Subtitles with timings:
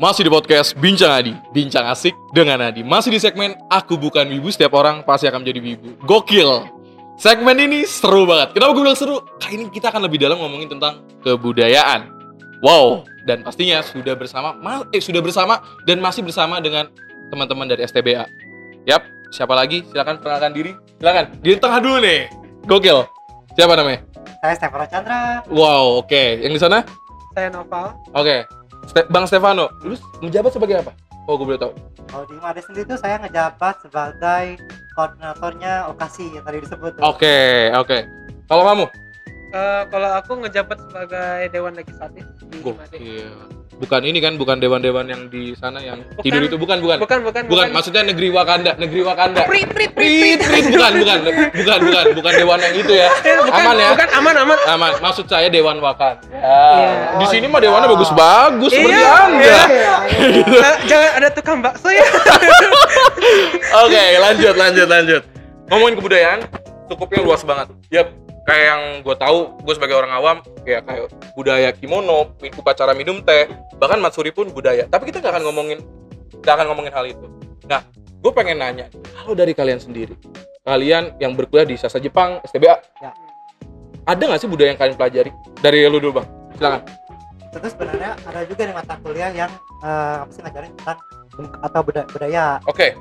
[0.00, 2.80] Masih di podcast Bincang Adi, Bincang Asik dengan Adi.
[2.80, 5.92] Masih di segmen Aku Bukan Wibu, setiap orang pasti akan menjadi wibu.
[6.08, 6.64] Gokil!
[7.20, 8.56] Segmen ini seru banget.
[8.56, 9.20] Kenapa gue bilang seru?
[9.36, 12.08] Kali ini kita akan lebih dalam ngomongin tentang kebudayaan.
[12.64, 16.88] Wow, dan pastinya sudah bersama, ma- eh sudah bersama dan masih bersama dengan
[17.28, 18.24] teman-teman dari STBA.
[18.88, 19.04] Yap,
[19.36, 19.84] siapa lagi?
[19.92, 20.72] Silakan perkenalkan diri.
[20.96, 21.44] Silakan.
[21.44, 22.24] Di tengah dulu nih.
[22.64, 23.04] Gokil.
[23.52, 24.00] Siapa namanya?
[24.40, 25.44] Saya Stefano Chandra.
[25.52, 26.40] Wow, oke.
[26.40, 26.88] Yang di sana?
[27.36, 28.00] Saya Noval.
[28.16, 28.59] Oke.
[28.90, 30.90] Ste- Bang Stefano, lu menjabat sebagai apa?
[31.30, 31.70] Oh, gue boleh tahu.
[32.10, 34.58] Kalau di Made sendiri itu saya ngejabat sebagai
[34.98, 36.98] koordinatornya Okasi yang tadi disebut.
[36.98, 37.02] tuh.
[37.06, 37.98] Oke, oke.
[38.50, 38.84] Kalau kamu?
[39.50, 42.62] Eh, kalau aku ngejabat sebagai Dewan Legislatif di.
[42.62, 43.34] Gokil.
[43.80, 46.20] Bukan ini kan, bukan dewan-dewan yang di sana yang Bukan.
[46.20, 47.00] tidur itu bukan, bukan.
[47.00, 49.48] Bukan, bukan, Bukan, maksudnya negeri Wakanda, negeri Wakanda.
[49.48, 51.18] Prit, prit, Prit, prit, bukan, bukan,
[51.56, 53.08] bukan, bukan, bukan dewan yang itu ya.
[53.24, 53.88] Eh, bukan, Aman ya?
[53.96, 54.58] Bukan, aman, aman.
[54.68, 54.92] Aman.
[55.00, 56.20] Maksud saya dewan Wakanda.
[56.28, 56.92] Iya.
[57.24, 57.54] Di sini iya.
[57.56, 59.40] mah dewannya bagus-bagus seperti Iya, Anda.
[59.40, 59.62] iya.
[59.64, 59.96] Iya,
[60.44, 60.60] iya.
[60.60, 62.04] Eh, jangan ada tukang bakso ya.
[63.88, 65.22] Oke, lanjut, lanjut, lanjut.
[65.72, 66.40] Ngomongin kebudayaan,
[66.92, 67.66] cukupnya luas banget.
[67.88, 71.02] Yap, kayak yang gue tahu, gue sebagai orang awam, kayak kayak
[71.32, 73.46] budaya kimono, upacara minum teh,
[73.76, 74.86] bahkan matsuri pun budaya.
[74.86, 75.78] Tapi kita nggak akan ngomongin,
[76.38, 77.26] nggak akan ngomongin hal itu.
[77.64, 80.16] Nah, gue pengen nanya, kalau dari kalian sendiri,
[80.62, 83.12] kalian yang berkuliah di Sasa Jepang, STBA, Ya.
[84.04, 85.30] ada nggak sih budaya yang kalian pelajari?
[85.60, 86.82] Dari lu dulu bang, silakan.
[87.50, 90.98] Tentu sebenarnya ada juga nih mata kuliah yang eh, apa sih ngajarin tentang
[91.60, 92.44] atau budaya, budaya.
[92.64, 92.94] Oke,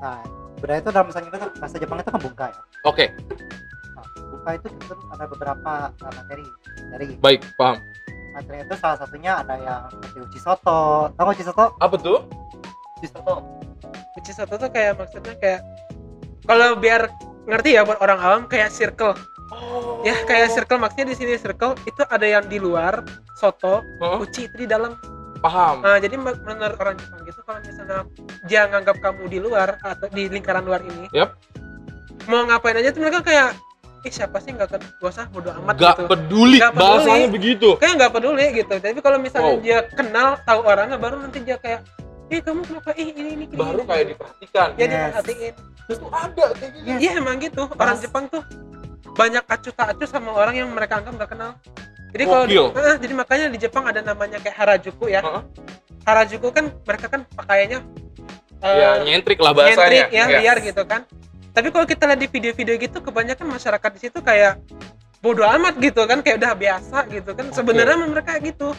[0.00, 0.16] Nah,
[0.56, 2.58] budaya itu dalam bahasa Inggris bahasa Jepang itu kan bungka ya.
[2.82, 3.04] oke,
[4.40, 6.44] bungka itu tentu ada beberapa eh, materi.
[6.90, 7.76] Dari baik, paham.
[8.30, 11.12] materi itu salah satunya ada yang seperti uji soto.
[11.12, 11.64] Tahu nggak uji soto?
[11.76, 12.18] Apa tuh?
[12.98, 13.34] Uji soto.
[14.16, 15.60] Uji soto tuh kayak maksudnya kayak
[16.48, 17.12] kalau biar
[17.44, 19.12] ngerti ya buat orang awam kayak circle.
[19.50, 20.00] Oh.
[20.06, 23.02] Ya, kayak circle maksudnya di sini circle itu ada yang di luar
[23.34, 24.96] soto, Heeh, uci itu di dalam.
[25.40, 25.80] paham.
[25.80, 28.04] Nah, jadi men- menurut orang Jepang gitu kalau misalnya
[28.44, 31.32] dia nganggap kamu di luar atau di lingkaran luar ini, Yap.
[32.28, 33.56] mau ngapain aja tuh mereka kayak
[34.00, 36.82] ih siapa sih nggak gak usah bodo amat Gak gitu peduli, Nggak peduli.
[36.82, 37.68] bahasanya begitu.
[37.76, 39.60] kayak nggak peduli gitu tapi kalau misalnya Wow.
[39.60, 41.80] dia kenal tahu orangnya baru nanti dia kayak
[42.26, 44.68] ih kamu kenapa ih ini ini ini, Baru ini." kayak diperhatikan.
[44.72, 44.90] ya Yes.
[44.90, 46.86] diperhatiin Terus tuh ada kayak gitu.
[46.86, 46.98] Yes.
[46.98, 48.02] iya emang gitu orang Mas.
[48.02, 48.42] Jepang tuh
[49.10, 51.50] banyak acuh tak acuh sama orang yang mereka anggap nggak kenal
[52.10, 52.44] jadi kalau.
[52.72, 55.42] Ah, jadi makanya di Jepang ada namanya kayak harajuku ya Heeh.
[56.00, 57.78] harajuku kan mereka kan pakaiannya
[58.60, 59.76] eh, ya nyentrik lah bahasanya.
[59.76, 60.38] nyentrik ya Iya.
[60.38, 61.02] liar gitu kan
[61.50, 64.58] tapi kalau kita lihat di video-video gitu kebanyakan masyarakat di situ kayak
[65.18, 68.72] bodoh amat gitu kan kayak udah biasa gitu kan sebenarnya mereka gitu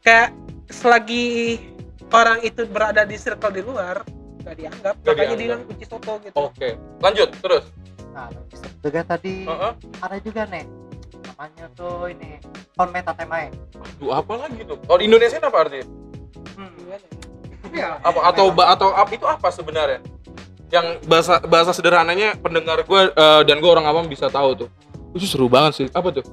[0.00, 0.30] kayak
[0.68, 1.58] selagi
[2.08, 4.04] orang itu berada di circle di luar
[4.38, 5.36] nggak dianggap Nggak makanya dianggap.
[5.36, 6.68] dibilang kunci soto gitu Oke,
[6.98, 7.64] lanjut terus.
[8.08, 8.28] Nah,
[8.80, 9.72] juga tadi Heeh.
[9.98, 10.64] ada juga nih
[11.28, 12.30] namanya tuh ini
[12.72, 13.46] konmen tatemae.
[13.76, 14.78] Aduh, apa lagi tuh?
[14.80, 15.86] Kalau di Indonesia apa artinya?
[16.56, 16.72] Hmm.
[16.74, 17.18] Gimana ya?
[17.68, 17.88] Iya.
[18.00, 20.00] Apa atau atau ap- itu apa sebenarnya?
[20.68, 24.68] Yang bahasa bahasa sederhananya pendengar gue eh, dan gue orang awam bisa tahu tuh.
[25.16, 25.88] Itu seru banget sih.
[25.92, 26.26] Apa tuh?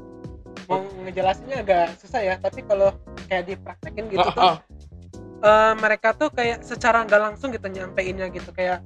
[0.66, 2.90] mau ngejelasinnya agak susah ya tapi kalau
[3.30, 4.58] kayak dipraktekin gitu Ah, tuh ah.
[5.46, 8.82] eh, mereka tuh kayak secara nggak langsung gitu nyampeinnya gitu kayak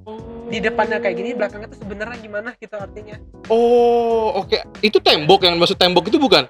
[0.51, 3.15] di depannya kayak gini belakangnya tuh sebenarnya gimana gitu artinya
[3.47, 4.59] Oh, oke.
[4.83, 6.45] Itu tembok yang maksud tembok itu bukan?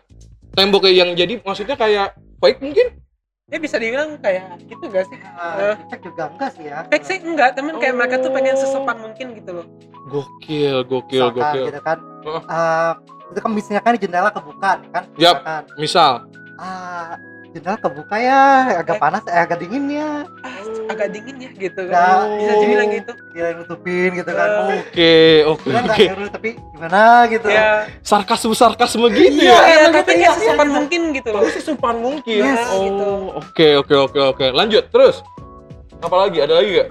[0.52, 2.88] Tembok yang jadi maksudnya kayak fake mungkin?
[3.50, 6.86] Ya bisa dibilang kayak gitu gak sih Eh, cek juga enggak sih ya.
[6.86, 8.60] fake sih enggak temen kayak mereka tuh pengen Oh.
[8.60, 9.68] sesopan mungkin gitu loh
[10.08, 11.66] Gokil, gokil, Misalkan gokil.
[11.68, 11.98] gitu kan.
[12.20, 12.42] Heeh.
[12.44, 12.92] Eh,
[13.28, 15.04] itu kan misalnya kan jendela kebuka nih kan.
[15.16, 15.38] Yap.
[15.76, 16.14] Misal,
[16.56, 17.14] ah
[17.48, 18.42] jendela kebuka ya
[18.76, 19.00] agak Eh.
[19.00, 20.59] panas eh agak dingin ya ah
[20.90, 22.60] agak dingin ya gitu Nah, kan bisa oh.
[22.66, 25.16] dibilang gitu dia nutupin gitu kan oh oke,
[25.54, 26.04] oke, oke.
[26.34, 29.60] tapi gimana gitu ya Sarkasme sarkasme gitu Iya, ya?
[29.62, 30.76] ya, emang tapi gitu, kayak iya, sesopan iya.
[30.76, 32.42] mungkin gitu loh Bagus sih supan mungkin.
[32.46, 33.10] Yes, oh, gitu.
[33.40, 34.46] Oke, oke, oke, oke.
[34.52, 35.22] Lanjut terus.
[36.00, 36.38] Apa lagi?
[36.44, 36.90] Ada lagi gak?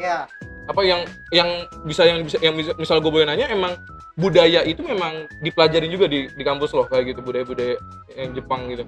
[0.00, 0.26] ya
[0.66, 3.74] Apa yang yang bisa yang bisa yang bisa, misal gue boleh nanya emang
[4.18, 7.76] budaya itu memang dipelajarin juga di di kampus loh kayak gitu budaya-budaya
[8.14, 8.86] yang Jepang gitu.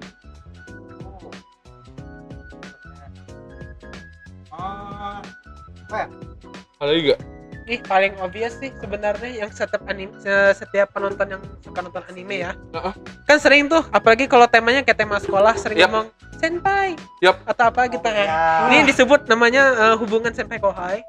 [6.77, 7.21] Ada lagi gak?
[7.65, 12.45] ih paling obvious sih sebenarnya yang setiap anime se- setiap penonton yang suka nonton anime
[12.45, 12.93] ya Heeh.
[13.25, 15.89] kan sering tuh apalagi kalau temanya kayak tema sekolah sering Yap.
[15.89, 16.07] ngomong
[16.37, 16.93] senpai
[17.25, 17.41] Yap.
[17.41, 18.69] atau apa gitu kan ya.
[18.69, 21.01] ini disebut namanya eh, hubungan senpai kohai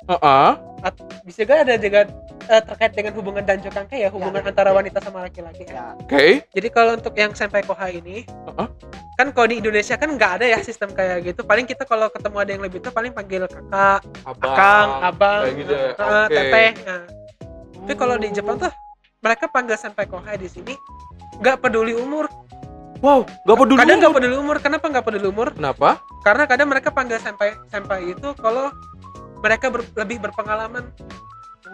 [0.89, 1.21] Heeh.
[1.23, 2.01] bisa juga ada juga
[2.47, 4.75] eh, terkait dengan hubungan danjo kankai ya hubungan Ya, antara ya.
[4.75, 5.75] wanita sama laki-laki ya.
[5.75, 6.25] ya Oke.
[6.49, 8.69] jadi kalau untuk yang senpai kohai ini Heeh.
[9.17, 12.37] kan kalau di Indonesia kan nggak ada ya sistem kayak gitu paling kita kalau ketemu
[12.37, 14.53] ada yang lebih tua paling panggil kakak Abang.
[14.53, 15.83] akang abang Kayak gitu ya.
[15.83, 16.31] eh, Oke.
[16.31, 17.03] teteh Nah,
[17.83, 18.73] tapi kalau di Jepang tuh
[19.19, 20.75] mereka panggil senpai kohai di sini
[21.39, 22.31] nggak peduli umur
[22.97, 23.77] Wow, nggak peduli.
[23.77, 24.01] kadang umur.
[24.01, 26.01] nggak peduli umur kenapa nggak peduli umur Kenapa?
[26.23, 28.73] karena kadang mereka panggil senpai senpai itu kalau
[29.39, 30.91] mereka ber- lebih berpengalaman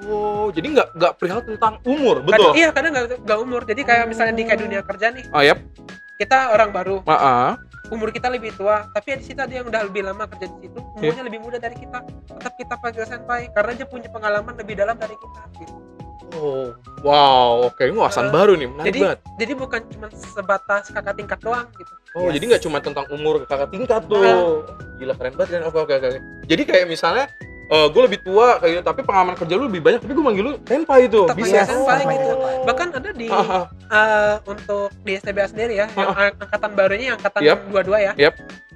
[0.02, 2.50] Oh, jadi nggak nggak perihal tentang umur, Kadang- betul?
[2.56, 5.60] iya kadang nggak nggak umur jadi kayak misalnya di kayak dunia kerja nih Ah, yap.
[6.16, 7.50] kita orang baru Ah, ah.
[7.86, 10.78] umur kita lebih tua tapi di situ ada yang udah lebih lama kerja di situ
[10.96, 10.96] Iya.
[10.98, 14.96] umurnya lebih muda dari kita tetap kita panggil senpai karena dia punya pengalaman lebih dalam
[14.96, 15.74] dari kita gitu.
[16.32, 16.72] Oh,
[17.02, 19.18] wow, oke, ini wawasan Eh, baru nih, menarik jadi banget.
[19.36, 22.32] jadi bukan cuma sebatas kakak tingkat doang gitu Oh, Yes.
[22.34, 24.64] jadi nggak cuma tentang umur kakak tingkat tuh.
[24.96, 25.62] Gila keren banget kan?
[25.66, 26.18] Oke, oke, oke.
[26.44, 27.24] Jadi kayak misalnya
[27.88, 30.54] gue lebih tua kayak gitu, tapi pengalaman kerja lu lebih banyak, tapi gue manggil lu
[30.62, 31.20] senpai itu.
[31.24, 31.62] Tetap Bisa.
[31.64, 32.10] senpai Oh.
[32.12, 37.18] gitu bahkan ada di eh, untuk di STBA sendiri ya yang ang- angkatan barunya yang
[37.18, 37.58] angkatan Yap.
[37.68, 38.34] dua-dua ya Yap.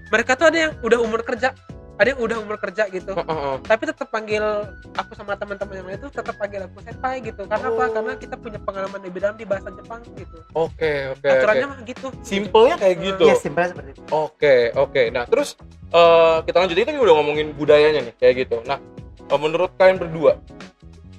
[0.09, 1.55] mereka tuh ada yang udah umur kerja
[1.97, 3.57] ada yang udah umur kerja gitu Ah, ah, ah.
[3.61, 4.45] tapi tetap panggil
[4.93, 7.89] aku sama teman-teman yang lain itu tetap panggil aku senpai gitu karena apa Oh.
[7.89, 11.73] karena kita punya pengalaman lebih dalam di bahasa Jepang gitu Oke, oke, aturannya oke.
[11.73, 13.25] mah gitu Simpelnya kayak gitu.
[13.25, 14.03] Iya, simpelnya seperti itu.
[14.09, 15.03] Oke, oke.
[15.09, 15.57] Nah, terus
[15.89, 18.57] eh, kita lanjut itu udah ngomongin budayanya nih, kayak gitu.
[18.65, 18.81] Nah,
[19.21, 20.41] eh, menurut kalian berdua,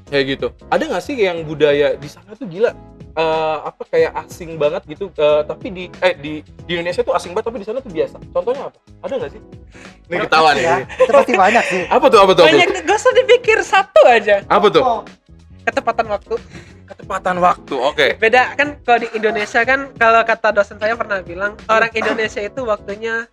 [0.08, 2.74] kayak gitu, ada nggak sih yang budaya di sana tuh gila?
[3.18, 7.34] Eh, apa kayak asing banget gitu, eh, tapi di eh di di Indonesia tuh asing
[7.34, 8.18] banget, tapi di sana tuh biasa.
[8.30, 8.78] Contohnya apa?
[9.02, 9.42] Ada nggak sih?
[10.08, 10.64] Ini ketawa nih.
[10.64, 11.82] Ya, itu pasti banyak sih.
[11.98, 12.20] Apa tuh?
[12.24, 12.44] Apa tuh?
[12.48, 14.80] Banyak gak usah dipikir satu aja Apa tuh?
[14.80, 15.02] Oh,
[15.68, 16.40] ketepatan waktu
[16.88, 17.76] Ketepatan waktu.
[17.76, 18.08] Oke.
[18.16, 22.64] beda kan kalau di Indonesia kan kalau kata dosen saya pernah bilang orang Indonesia itu
[22.64, 23.28] waktunya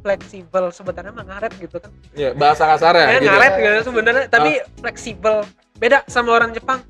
[0.00, 3.28] fleksibel sebenarnya mah ngaret gitu kan Ya, bahasa kasarnya ya, gitu.
[3.28, 4.50] ngaret gitu sebenarnya tapi
[4.80, 5.44] fleksibel
[5.76, 6.80] beda sama orang Jepang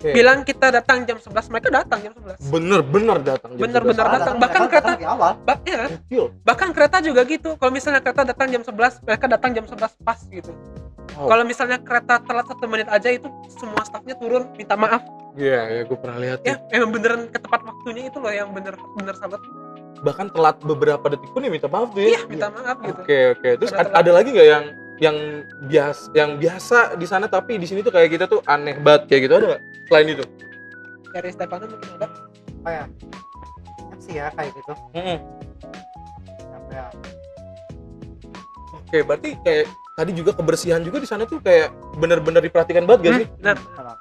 [0.00, 0.16] Oke.
[0.16, 3.52] bilang kita datang jam 11 mereka datang jam 11 Bener-bener datang.
[3.52, 4.16] jam Bener-bener 11.
[4.16, 4.34] datang.
[4.34, 5.32] bahkan datang kereta- di awal.
[5.38, 5.84] Ba- ya,
[6.40, 10.16] bahkan kereta juga gitu kalau misalnya kereta datang jam 11 mereka datang jam 11 pas
[10.24, 10.56] gitu
[11.12, 11.26] Wow.
[11.28, 15.80] kalau misalnya kereta telat satu menit aja itu semua stafnya turun minta maaf Iya, ya,
[15.84, 16.38] gue pernah lihat.
[16.40, 16.72] ya tuh.
[16.72, 19.42] emang beneran ke tepat waktunya itu loh yang bener bener sahabat
[20.00, 22.08] Bahkan telat beberapa detik pun ya minta maaf tuh ya.
[22.08, 23.48] iya minta maaf gitu Oke oke.
[23.58, 24.64] Terus Ada ada, ada lagi nggak yang
[25.00, 25.16] yang
[25.64, 29.20] biasa yang biasa di sana tapi di sini tuh kayak kita tuh aneh banget kayak
[29.26, 29.62] gitu ada nggak?
[29.88, 30.24] Selain itu?
[31.10, 32.06] dari Stefano mungkin ada
[32.60, 32.84] Oh ya.
[33.90, 34.72] Kan sih ya kayak gitu.
[36.52, 36.86] Apa ya?
[38.76, 39.64] Oke berarti kayak
[39.96, 43.28] tadi juga kebersihan juga di sana tuh kayak bener-bener diperhatikan banget gak sih?
[43.40, 43.94] nah Kalau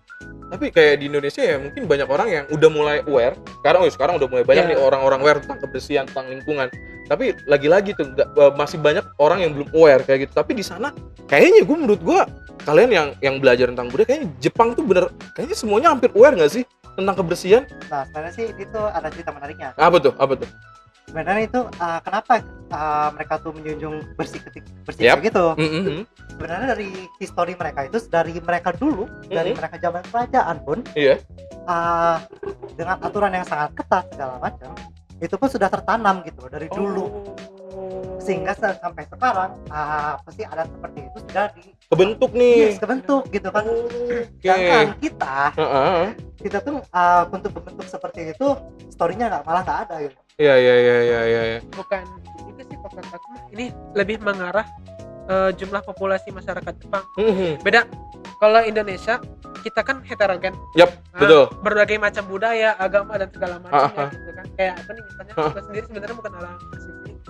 [0.50, 3.38] Tapi kayak di Indonesia ya mungkin banyak orang yang udah mulai aware.
[3.62, 4.70] Sekarang oh sekarang udah mulai banyak Ya.
[4.74, 6.68] nih orang-orang aware tentang kebersihan tentang lingkungan.
[7.06, 10.34] Tapi lagi-lagi tuh nggak- eh, masih banyak orang yang belum aware kayak gitu.
[10.34, 10.90] Tapi di sana
[11.26, 12.20] kayaknya gue menurut gue
[12.66, 15.08] kalian yang yang belajar tentang budaya kayaknya Jepang tuh bener
[15.38, 16.64] kayaknya semuanya hampir aware nggak sih
[16.98, 17.64] tentang kebersihan?
[17.88, 19.72] Nah, sebenarnya sih itu ada cerita menariknya.
[19.78, 20.14] Apa tuh?
[20.18, 20.50] Apa tuh?
[21.10, 25.46] Sebenarnya itu uh, kenapa uh, mereka tuh menjunjung bersih ketik bersih kayak gitu?
[25.58, 26.06] Mm-mm.
[26.30, 29.58] Sebenarnya dari histori mereka itu dari mereka dulu, dari Mhm.
[29.58, 31.18] mereka zaman kerajaan pun, Iya.
[31.66, 32.22] uh,
[32.78, 34.72] dengan aturan yang sangat ketat segala macam,
[35.18, 37.06] itu pun sudah tertanam gitu loh, dari dulu.
[37.70, 38.22] Oh.
[38.22, 42.56] Sehingga se- sampai sekarang uh, pasti ada seperti itu sudah di kebentuk nih.
[42.70, 43.66] yes, kebentuk gitu kan.
[43.66, 44.30] Oke.
[44.46, 46.02] Sedangkan kita Heeh.
[46.38, 48.48] kita tuh uh, untuk bentuk seperti itu
[48.94, 50.20] storynya nggak malah nggak ada gitu.
[50.40, 51.42] Iya iya iya iya iya.
[51.46, 51.60] iya.
[51.70, 52.04] bukan
[52.48, 54.64] itu sih kata aku ini lebih mengarah
[55.28, 57.60] eh, jumlah populasi masyarakat Jepang Mhm.
[57.60, 57.84] beda
[58.40, 59.20] kalau Indonesia
[59.60, 61.44] kita kan heterogen Yap, Nah, betul.
[61.60, 64.10] berbagai macam budaya agama dan segala macam Ah, ya ah.
[64.10, 65.44] gitu kan kayak apa nih misalnya Ah.
[65.46, 66.56] aku sendiri sebenarnya bukan orang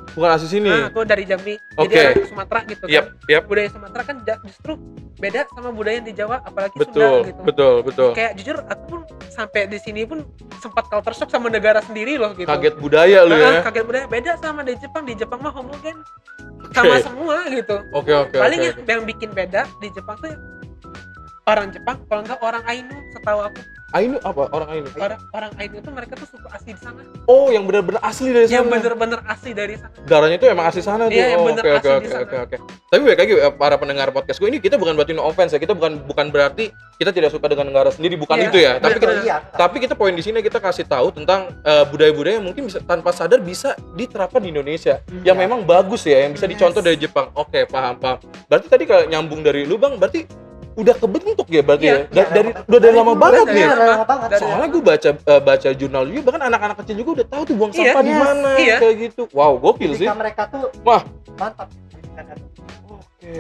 [0.10, 0.70] Bukan asli sini.
[0.70, 3.44] nah, aku dari Jambi jadi orang Sumatera gitu kan Yap, yap.
[3.46, 4.72] budaya Sumatera kan justru
[5.16, 8.10] beda sama budaya yang di Jawa apalagi Betul, Sunda gitu betul, betul.
[8.14, 10.24] kayak jujur aku pun sampai di sini pun
[10.58, 13.62] sempat culture shock sama negara sendiri loh gitu Kaget budaya lu Nah, ya.
[13.62, 16.00] kaget budaya beda sama di Jepang di Jepang mah homogen
[16.72, 17.04] sama Oke.
[17.04, 18.66] semua gitu Oke oke paling oke.
[18.66, 20.32] yang, yang bikin beda di Jepang tuh
[21.46, 24.46] orang Jepang kalau enggak orang Ainu setahu aku Ainu apa?
[24.50, 24.88] Orang Ainu.
[24.96, 28.46] orang orang Ainu itu mereka tuh suku asli di sana Oh, yang benar-benar asli dari
[28.46, 28.56] sana.
[28.56, 31.14] yang bener-bener asli dari sana Darahnya itu emang asli sana tuh.
[31.14, 32.24] Iya, yang Oh, oke asli di oke sana.
[32.24, 32.56] oke oke.
[32.88, 35.60] Tapi baik lagi eh, para pendengar podcast gue ini kita bukan berarti no offense ya.
[35.60, 38.72] Kita bukan bukan berarti kita tidak suka dengan negara sendiri, bukan Iya, itu ya.
[38.78, 42.46] Tapi kita iya, tapi kita poin di sini kita kasih tahu tentang eh, budaya-budaya yang
[42.46, 45.44] mungkin bisa tanpa sadar bisa diterapkan di Indonesia yang Iya.
[45.44, 46.54] memang bagus ya yang bisa Yes.
[46.54, 50.26] dicontoh dari Jepang oke paham paham berarti tadi kalau nyambung dari lu bang berarti
[50.80, 52.00] udah kebentuk ya berarti Iya, ya?
[52.00, 53.60] Da- iya, dari dari- udah dari lama banget nih.
[53.60, 57.56] Iya, soalnya gue baca eh, baca jurnal juga bahkan anak-anak kecil juga udah tahu tuh
[57.56, 58.76] buang Iya, sampah di yes, mana iya.
[58.80, 59.22] kayak gitu.
[59.32, 60.08] Wow gokil sih.
[60.08, 61.02] mereka tuh Wah.
[61.36, 61.68] mantap.
[61.68, 62.48] Pendidikannya tuh.
[62.90, 63.36] oke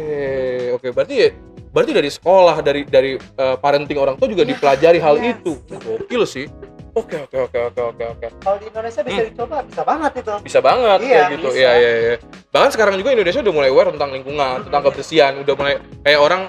[0.76, 0.88] oke.
[0.92, 1.30] Berarti ya
[1.70, 5.28] berarti dari sekolah dari dari eh, parenting orang tua juga Iya, dipelajari hal yes.
[5.38, 5.52] itu.
[5.70, 6.48] Gokil sih.
[6.90, 8.28] Oke oke oke oke oke oke.
[8.42, 10.34] Kalau di Indonesia bisa dicoba, bisa banget itu.
[10.42, 11.48] bisa banget Iya, kayak gitu.
[11.54, 12.16] iya iya iya.
[12.50, 15.34] Bahkan sekarang juga Indonesia udah mulai aware tentang lingkungan tentang kebersihan.
[15.38, 16.42] Udah mulai kayak orang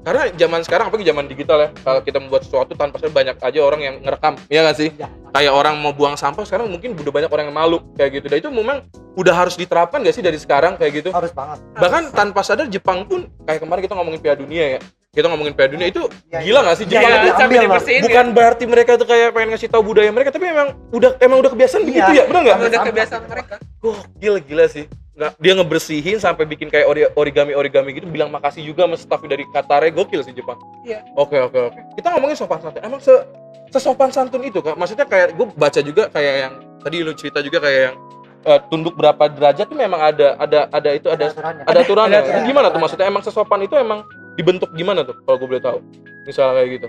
[0.00, 3.58] karena zaman sekarang apalagi zaman digital ya kalau kita membuat sesuatu tanpa sadar banyak aja
[3.60, 4.90] orang yang ngerekam ya nggak sih?
[4.96, 5.08] Iya.
[5.30, 8.26] kayak orang mau buang sampah sekarang mungkin udah banyak orang yang malu kayak gitu.
[8.26, 8.82] Dan itu memang
[9.14, 11.08] udah harus diterapkan gak sih dari sekarang kayak gitu?
[11.14, 11.62] Harus banget.
[11.78, 14.80] Bahkan tanpa sadar Jepang pun kayak kemarin kita ngomongin Piala Dunia ya
[15.10, 16.84] kita ngomongin Piala Dunia itu Iya, gila gak sih?
[16.86, 18.02] Iya, Jepang iya, itu iya.
[18.06, 21.50] bukan berarti mereka tuh kayak pengen ngasih tahu budaya mereka tapi emang udah emang udah
[21.50, 21.88] kebiasaan Iya.
[21.90, 22.46] begitu ya benar ya.
[22.46, 23.54] nggak udah kebiasaan mereka.
[23.82, 24.84] Gokil gila sih
[25.20, 29.20] nggak dia ngebersihin sampai bikin kayak ori- origami origami gitu bilang makasih juga sama staff
[29.22, 30.56] dari Qatar gokil sih Jepang.
[30.80, 31.04] Iya.
[31.12, 31.80] oke oke oke.
[31.92, 32.80] Kita ngomongin sopan santun.
[32.80, 33.12] Emang se
[33.68, 34.74] sesopan santun itu kak?
[34.74, 37.96] Maksudnya kayak gue baca juga kayak yang tadi lu cerita juga kayak yang
[38.40, 41.64] eh, tunduk berapa derajat tuh memang ada ada ada itu ada aturannya.
[41.68, 42.16] ada aturannya.
[42.16, 42.48] Ada Itu aturan.
[42.48, 43.06] gimana tuh maksudnya?
[43.06, 44.00] Emang sesopan itu emang
[44.34, 45.78] dibentuk gimana tuh kalau gue boleh tahu?
[46.24, 46.88] Misalnya kayak gitu.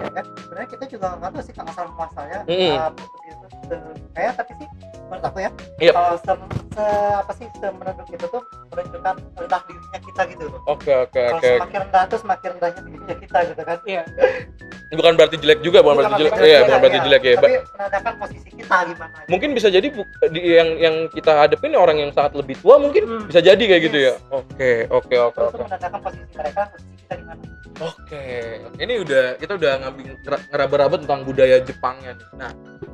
[0.00, 0.24] Kan?
[0.32, 3.84] sebenarnya kita juga nggak tahu sih kalau asal muasalnya uh, bentuk itu se-
[4.16, 4.68] kayak tapi sih
[5.10, 5.50] menurut aku ya.
[5.76, 5.92] Iya.
[5.92, 6.32] kalau se,
[6.70, 10.44] se- apa sih semenunduk itu tuh menunjukkan rendah dirinya kita gitu.
[10.46, 11.50] Loh oke oke kalau oke.
[11.52, 13.78] semakin rendah tuh semakin rendahnya dirinya kita gitu kan.
[13.82, 14.02] Iya.
[14.90, 16.32] Bukan berarti jelek juga bukan berarti jelek.
[16.40, 17.04] iya bukan berarti iya.
[17.04, 19.28] jelek ya tapi menandakan posisi kita gimana gitu.
[19.28, 23.02] mungkin bisa jadi bu- di, yang yang kita hadapin orang yang sangat lebih tua mungkin
[23.02, 23.22] Hmm.
[23.24, 24.12] bisa jadi kayak gitu ya?
[24.12, 24.22] Yes.
[24.30, 25.54] oke oke oke Terus oke.
[25.54, 27.42] tuh menandakan posisi mereka posisi kita di mana
[27.80, 28.24] oke.
[28.76, 32.26] Ini udah kita udah ngambil ngera- ngeraba-raba tentang budaya Jepangnya nih.
[32.34, 32.50] Nah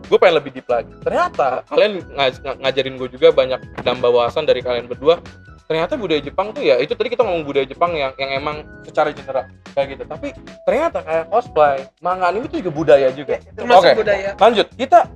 [0.06, 0.92] gue pengen lebih deep lagi.
[1.00, 5.18] Ternyata kalian ngaj- ng- ngajarin gue juga banyak nambah wawasan dari kalian berdua.
[5.66, 9.10] Ternyata budaya Jepang tuh ya itu tadi kita ngomong budaya Jepang yang yang emang secara
[9.10, 10.02] general kayak gitu.
[10.06, 10.30] Tapi
[10.62, 13.42] ternyata kayak cosplay manga anime itu juga budaya juga.
[13.42, 13.98] Ya, Oke.
[13.98, 14.30] budaya.
[14.38, 14.66] lanjut.
[14.78, 15.10] Kita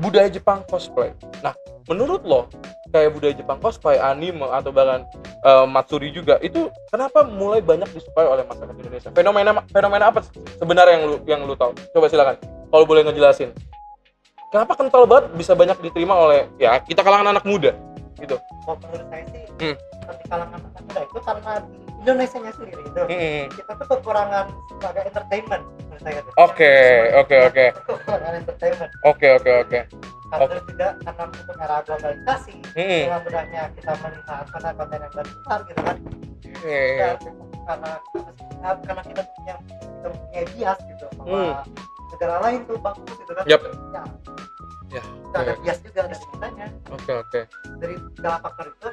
[0.00, 1.12] budaya Jepang cosplay.
[1.44, 1.52] Nah
[1.84, 2.48] menurut lo
[2.88, 5.04] kayak budaya Jepang cosplay anime atau bahkan
[5.44, 9.10] eh, matsuri juga itu kenapa mulai banyak disukai oleh masyarakat Indonesia?
[9.12, 10.24] Fenomena fenomena apa
[10.56, 11.76] sebenarnya yang lu yang lu tahu?
[11.92, 12.36] Coba silakan
[12.72, 13.52] kalau boleh ngejelasin
[14.50, 17.70] kenapa kental banget bisa banyak diterima oleh ya kita kalangan anak muda
[18.18, 19.76] gitu kalau menurut saya sih Hmm.
[20.10, 23.44] di kalangan anak muda itu karena di Indonesia nya sendiri itu Hmm.
[23.54, 26.20] kita tuh kekurangan sebagai entertainment menurut saya.
[26.40, 26.72] Oke,
[27.14, 27.64] oke, oke.
[27.86, 29.80] kekurangan entertainment oke oke oke
[30.30, 33.02] karena juga karena untuk era globalisasi Hmm.
[33.02, 35.96] dengan mudahnya kita melihat mana konten yang besar gitu kan.
[36.60, 37.16] Dan
[37.66, 37.90] karena
[38.62, 41.42] karena kita punya kita punya bias gitu bahwa
[42.12, 43.44] negara lain tuh bagus gitu kan.
[43.46, 43.60] Yap.
[43.62, 44.04] ya.
[44.90, 46.66] Ya, kita ada bias juga dari kitanya.
[46.90, 47.40] Oke oke.
[47.78, 48.88] Dari segala faktor itu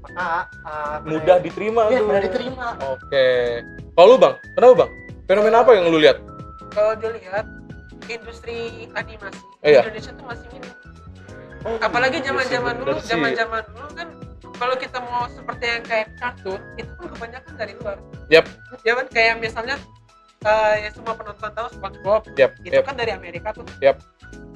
[0.00, 0.26] maka
[0.64, 2.06] uh, mudah diterima Iya, tuh.
[2.06, 2.66] mudah diterima.
[2.80, 3.26] oke.
[3.90, 4.34] Kalau lu bang?
[4.54, 4.90] Kenapa bang?
[5.26, 6.16] Fenomena apa yang lu lihat?
[6.70, 7.46] Kalau dilihat
[8.06, 9.82] industri animasi Iya.
[9.84, 10.72] Indonesia tuh masih minim.
[11.82, 14.08] Apalagi zaman zaman dulu zaman zaman dulu kan
[14.56, 17.96] kalau kita mau seperti yang kayak kartun itu kan kebanyakan dari luar.
[18.30, 18.44] Yap.
[18.86, 19.76] ya kan kayak misalnya
[20.46, 22.84] eh, ya semua penonton tahu SpongeBob Yap, itu yap.
[22.88, 24.00] kan dari Amerika tuh Yap.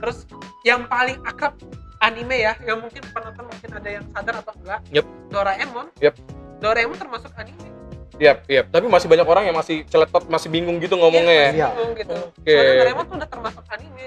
[0.00, 0.24] terus
[0.64, 1.52] yang paling akrab
[2.00, 5.06] anime ya yang mungkin penonton mungkin ada yang sadar atau enggak Yap.
[5.28, 6.14] Doraemon Yap.
[6.60, 7.68] Doraemon termasuk anime
[8.14, 8.70] Yap, yap.
[8.70, 11.48] Tapi masih banyak orang yang masih celetot, masih bingung gitu ngomongnya ya.
[11.50, 11.68] Iya.
[11.74, 12.52] bingung gitu Oke.
[12.54, 14.04] soalnya Doraemon tuh udah termasuk anime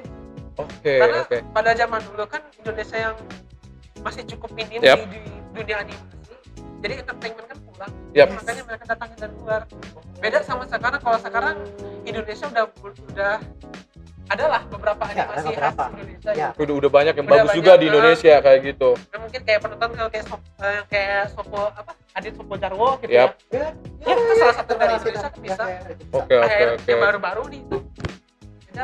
[0.57, 1.38] Oke, karena oke.
[1.53, 3.15] pada zaman dulu kan Indonesia yang
[4.01, 5.05] masih cukup minim Yap.
[5.05, 6.16] di, di dunia animasi
[6.77, 8.27] jadi entertainment kan kurang Yap.
[8.34, 9.62] makanya mereka datangin dari luar
[10.17, 11.55] beda sama sekarang kalau sekarang
[12.03, 12.63] Indonesia udah
[13.07, 13.36] udah
[14.27, 15.72] adalah beberapa Ya, ada animasi beberapa.
[15.79, 16.48] khas Indonesia Ya.
[16.51, 16.60] gitu.
[16.60, 17.86] Udah, udah banyak yang Udah bagus banyak, juga di.
[17.88, 18.89] Indonesia kayak gitu.
[19.07, 23.07] Nah, mungkin kayak penonton kalau kayak Sop, eh, kayak Sopo apa Adit Sopo Jarwo gitu
[23.07, 23.31] Yap.
[23.48, 23.67] ya ya,
[24.03, 25.63] Ya, itu salah satu dari Indonesia kan bisa.
[25.63, 26.12] ya, bisa.
[26.12, 26.89] Oke, oke, kayak oke.
[26.91, 27.77] yang baru-baru nih itu
[28.67, 28.84] beda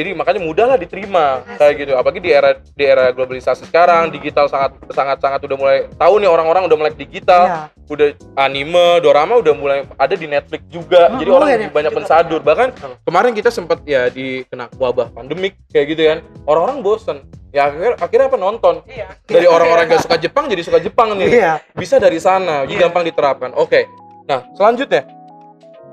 [0.00, 1.92] Jadi makanya mudah lah diterima kayak gitu.
[1.92, 6.30] Apalagi di era di era globalisasi sekarang, digital sangat sangat sangat udah mulai tahu nih
[6.32, 7.44] orang-orang udah mulai digital.
[7.44, 7.62] Iya.
[7.90, 8.06] udah
[8.38, 11.10] anime, dorama udah mulai ada di Netflix juga.
[11.10, 12.38] Hmm, Jadi orang mulai lebih banyak pensadur.
[12.38, 12.68] Bahkan
[13.02, 16.18] kemarin kita sempat ya di kena wabah pandemik kayak gitu kan.
[16.46, 17.26] Orang-orang bosen.
[17.50, 18.74] Ya akhirnya, akhirnya apa nonton.
[18.86, 21.28] iya Dari orang-orang gak suka Jepang jadi suka Jepang nih.
[21.34, 21.52] Iya.
[21.74, 22.82] Bisa dari sana, jadi Iya.
[22.86, 23.50] gampang diterapkan.
[23.58, 23.90] Oke.
[24.30, 25.02] Nah, selanjutnya.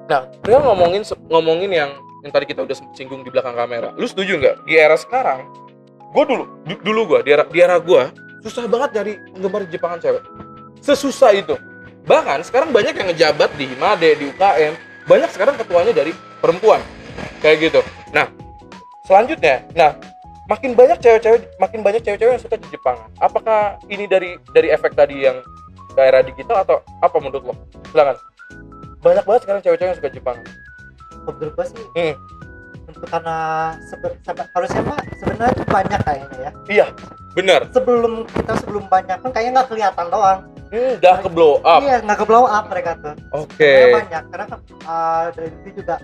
[0.06, 1.02] Nah, kita ngomongin
[1.34, 1.90] ngomongin yang
[2.28, 3.96] yang tadi kita udah singgung di belakang kamera.
[3.96, 5.48] Lu setuju nggak di era sekarang?
[6.12, 8.04] Gue dulu, du- dulu gue di era di era gue
[8.44, 10.24] susah banget nyari penggemar Jepangan cewek.
[10.84, 11.56] Sesusah itu.
[12.04, 14.74] Bahkan sekarang banyak yang ngejabat di Himade, di UKM.
[15.08, 16.12] Banyak sekarang ketuanya dari
[16.44, 16.84] perempuan.
[17.40, 17.80] Kayak gitu.
[18.12, 18.28] Nah,
[19.08, 19.96] selanjutnya, nah
[20.48, 23.08] makin banyak cewek-cewek, makin banyak cewek-cewek yang suka di Jepangan.
[23.20, 25.40] Apakah ini dari dari efek tadi yang
[25.92, 27.54] ke era digital atau apa menurut lo?
[27.92, 28.16] Silakan.
[29.04, 30.46] Banyak banget sekarang cewek-cewek yang suka Jepangan.
[31.30, 32.16] Menurut gua sih Hmm.
[32.88, 33.38] untuk karena
[33.84, 36.86] sebe- sebe- harusnya mah sebenarnya tuh banyak kayaknya ya Iya,
[37.34, 37.60] benar.
[37.70, 41.80] sebelum kita sebelum banyak kan kayaknya nggak kelihatan doang Hmm, udah ke blow up.
[41.80, 43.56] iya nggak ke blow up mereka tuh Oke.
[43.56, 44.46] Sebenarnya banyak karena
[44.84, 45.96] uh, dari itu juga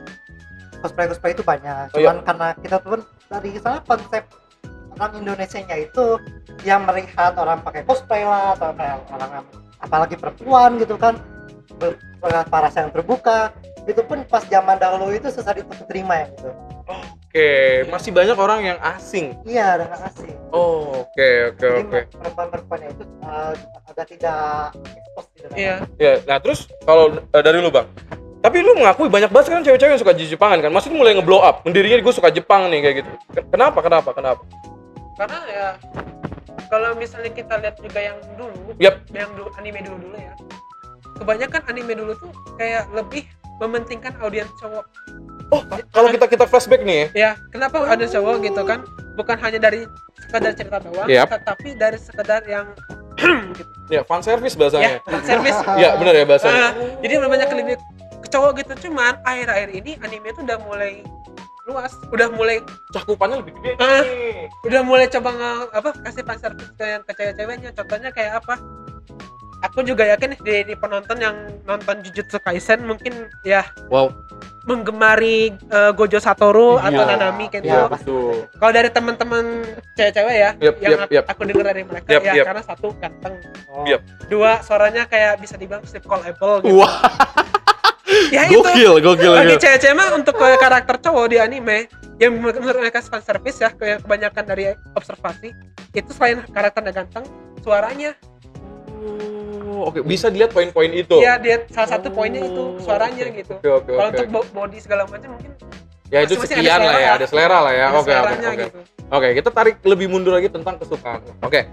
[0.80, 2.08] cosplay cosplay itu banyak Oh, iya.
[2.08, 4.24] cuman karena kita tuh kan dari sana konsep
[4.94, 6.06] orang Indonesia nya itu
[6.62, 9.32] yang melihat orang pakai cosplay lah atau kayak orang
[9.80, 11.20] apalagi perempuan gitu kan
[11.76, 12.00] ber-
[12.48, 13.52] paras yang terbuka
[13.84, 16.50] itu pun pas zaman dahulu itu susah diterima ya gitu
[17.34, 19.34] Oke, masih banyak orang yang asing.
[19.44, 22.00] iya dengan asing Oh, oke oke oke.
[22.14, 23.58] perempuan-perempuannya itu uh,
[23.90, 25.58] agak tidak expose gitu kan.
[25.58, 25.76] Iya.
[25.98, 27.90] Ya, nah terus kalau eh, dari lu bang,
[28.38, 30.70] tapi lu mengakui banyak banget kan cewek-cewek yang suka Jepangan kan?
[30.70, 33.12] Maksudnya mulai ngeblow up, mendirinya gue suka Jepang nih kayak gitu.
[33.34, 33.82] Ken- Kenapa?
[33.82, 34.10] Kenapa?
[34.14, 34.44] Kenapa?
[35.18, 35.68] Karena ya
[36.70, 39.10] kalau misalnya kita lihat juga yang dulu, Yap.
[39.10, 40.34] yang dulu anime dulu dulu ya.
[41.18, 42.30] Kebanyakan anime dulu tuh
[42.62, 43.26] kayak lebih
[43.62, 44.86] mementingkan audiens cowok.
[45.54, 45.62] Oh,
[45.94, 48.82] kalau kita kita flashback nih, ya, Ya, kenapa ada cowok gitu kan?
[49.14, 49.86] Bukan hanya dari
[50.18, 51.30] sekedar cerita doang, Yap.
[51.30, 52.74] tetapi dari sekedar yang
[53.58, 53.70] gitu.
[53.94, 54.90] ya fan service ya, bahasanya.
[55.22, 55.60] service.
[55.84, 56.58] Ya, benar ya bahasanya.
[56.58, 56.72] Ah,
[57.06, 57.76] jadi banyak lebih
[58.24, 61.06] ke cowok gitu cuman akhir-akhir ini anime tuh udah mulai
[61.64, 62.60] luas udah mulai
[62.92, 63.72] Cakupannya lebih gede.
[63.80, 64.48] Nih.
[64.68, 68.56] udah mulai coba nge, apa kasih fan service ke yang ke cewek-ceweknya contohnya kayak apa
[69.64, 74.12] aku juga yakin nih di, di penonton yang nonton Jujutsu Kaisen mungkin ya Wow.
[74.64, 76.88] menggemari eh, Gojo Satoru Iya.
[76.90, 78.48] atau Nanami kayak Iya, gitu.
[78.54, 79.44] Kalau dari teman-teman
[79.94, 81.24] cewek-cewek ya, Yap, yang aku- yap.
[81.28, 82.46] aku dengar dari mereka Yap, ya yap.
[82.48, 83.34] karena satu ganteng,
[83.68, 83.84] Oh.
[83.84, 84.02] Yap.
[84.28, 86.80] dua suaranya kayak bisa dibilang sleep callable gitu.
[86.80, 86.96] Wah,
[88.30, 88.60] Ya itu.
[88.62, 93.58] gokil, gokil, Bagi cewek-cewek mah untuk karakter cowok di anime yang menurut mereka fan service
[93.58, 95.52] ya, kayak kebanyakan dari observasi
[95.92, 97.26] itu selain karakternya ganteng,
[97.60, 98.16] suaranya
[99.04, 101.20] Oh, Oke, bisa dilihat poin-poin itu.
[101.20, 103.54] ya dia salah satu poinnya itu suaranya Oke, gitu.
[103.58, 104.16] Oke, oke, Kalau oke.
[104.16, 105.52] untuk bo- body segala macam mungkin
[106.08, 107.88] Ya itu sekian lah ya, ada selera lah ya.
[107.92, 108.54] Oke, oke, oke.
[108.64, 108.80] gitu.
[109.10, 111.20] Oke, kita tarik lebih mundur lagi tentang kesukaan.
[111.42, 111.66] Oke,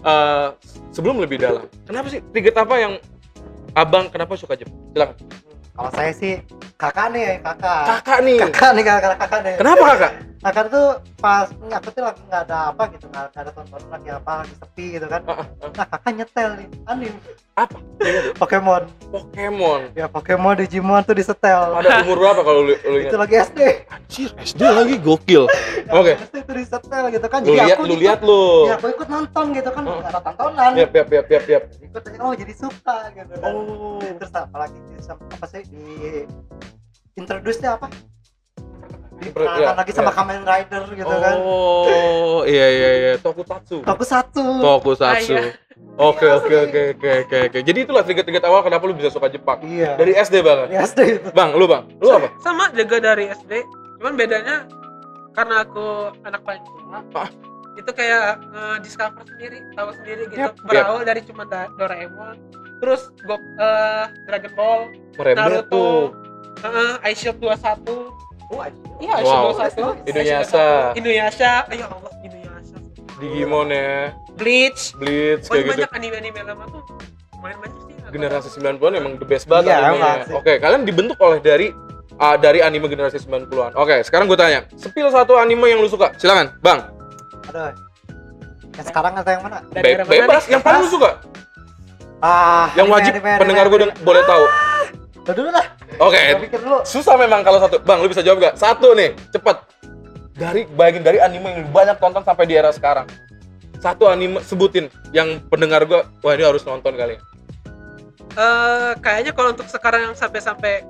[0.00, 0.46] eh,
[0.88, 2.92] sebelum lebih dalam, kenapa sih trigger apa yang
[3.72, 4.74] abang kenapa suka Jepang?
[4.90, 5.16] Silakan.
[5.74, 6.42] kalau saya sih
[6.74, 8.38] kakak nih kakak Kakak nih.
[8.40, 10.12] kakak nih kakak kakak nih Kenapa kakak?
[10.38, 14.08] Kakak tuh pas ini aku tuh lagi nggak ada apa gitu nggak ada tontonan lagi
[14.12, 15.46] apa lagi sepi gitu kan ah, ah.
[15.68, 17.18] nah kakak nyetel nih anime
[17.52, 17.74] Apa?
[18.38, 19.80] Pokemon Pokemon.
[19.92, 24.30] ya Pokemon Digimon tuh disetel Pada umur berapa kalau lu, lu itu lagi SD Anjir,
[24.38, 25.50] SD lagi gokil.
[25.98, 26.14] Oke.
[26.22, 28.42] SD itu disetel gitu kan Lu lihat, aku lu ikut- lihat lu.
[28.64, 31.62] ya aku ikut nonton gitu kan nggak ada tontonan Yap, yap, yap, yap, yap.
[31.82, 33.98] ikut aja oh jadi suka gitu kan Oh.
[33.98, 34.78] terus apalagi
[35.10, 35.82] apa sih di
[37.14, 37.90] introduce nya apa
[39.18, 40.14] diperkenalkan ya, lagi sama ya.
[40.14, 43.82] Kamen Rider gitu kan Oh, iya iya iya, Tokusatsu.
[44.02, 45.34] satu Tokusatsu.
[45.34, 45.52] Ah, iya.
[45.98, 47.58] Oke, oke, oke, oke, oke, oke.
[47.62, 49.58] Jadi itulah trigger-trigger awal kenapa lu bisa suka Jepang.
[49.66, 50.70] iya Dari SD banget.
[50.70, 52.30] dari SD itu Bang, lu bang, lu apa?
[52.38, 53.62] Sama juga dari SD,
[53.98, 54.66] cuman bedanya
[55.34, 57.02] karena aku anak paling tua.
[57.14, 57.30] Ah.
[57.74, 58.42] Itu kayak
[58.82, 60.38] discover sendiri, tahu sendiri gitu.
[60.38, 61.46] Yap, Berawal dari cuma
[61.78, 62.34] Doraemon,
[62.78, 64.80] terus go, eh, Dragon Ball,
[65.14, 65.98] Merembet Naruto, tuh.
[66.62, 68.27] uh, Ice Shield 21.
[68.50, 68.64] Oh,
[68.98, 69.54] Iya, Wow.
[69.54, 70.04] 21.
[70.06, 70.66] Inuyasha.
[70.94, 71.52] Inuyasha.
[71.68, 72.76] Ya Allah, Inuyasha.
[73.16, 74.94] Digimon ya, Bleach.
[74.94, 75.72] Bleach Pokoknya kayak gitu.
[75.74, 76.82] banyak anime-anime lama tuh.
[77.34, 77.94] Lumayan banyak sih.
[78.08, 80.32] Generasi 90-an emang the best banget Iya, animenya.
[80.32, 81.74] Oke, kalian dibentuk oleh dari
[82.16, 83.74] ah, dari anime generasi 90-an.
[83.74, 86.14] Oke, sekarang gue tanya, sepil satu anime yang lu suka.
[86.16, 86.88] Silakan, Bang.
[87.44, 87.72] aduh
[88.70, 90.54] yang sekarang atau yang mana Dari Be- bebas, nih?
[90.54, 91.10] yang paling lu suka.
[92.20, 93.84] ah Yang anime, wajib anime, anime, pendengar gue anime.
[93.84, 94.44] deng- boleh tahu.
[95.18, 96.20] Udah dulu lah Oke,
[96.52, 97.80] dulu susah memang kalau satu.
[97.80, 98.54] Bang, lu bisa jawab gak?
[98.60, 99.56] Satu nih, cepet.
[100.38, 103.08] Dari bayangin dari anime yang lu banyak tonton sampai di era sekarang.
[103.80, 107.16] Satu anime sebutin yang pendengar gua, wah ini harus nonton kali.
[108.38, 110.86] Eh, kayaknya kalau untuk sekarang yang sampai-sampai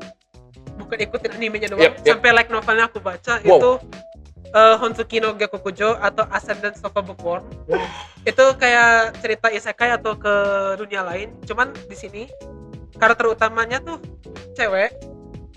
[0.76, 2.06] bukan ikutin animenya doang, Yep, yep.
[2.18, 3.56] sampai like novelnya aku baca Wow.
[3.56, 3.70] itu
[4.48, 7.44] eh, Honsuki no Gyakukujo atau Ascendance of a Bookworm.
[8.26, 10.34] itu kayak cerita isekai atau ke
[10.76, 11.32] dunia lain.
[11.48, 12.22] Cuman di sini
[12.98, 13.98] karakter utamanya tuh
[14.52, 14.90] cewek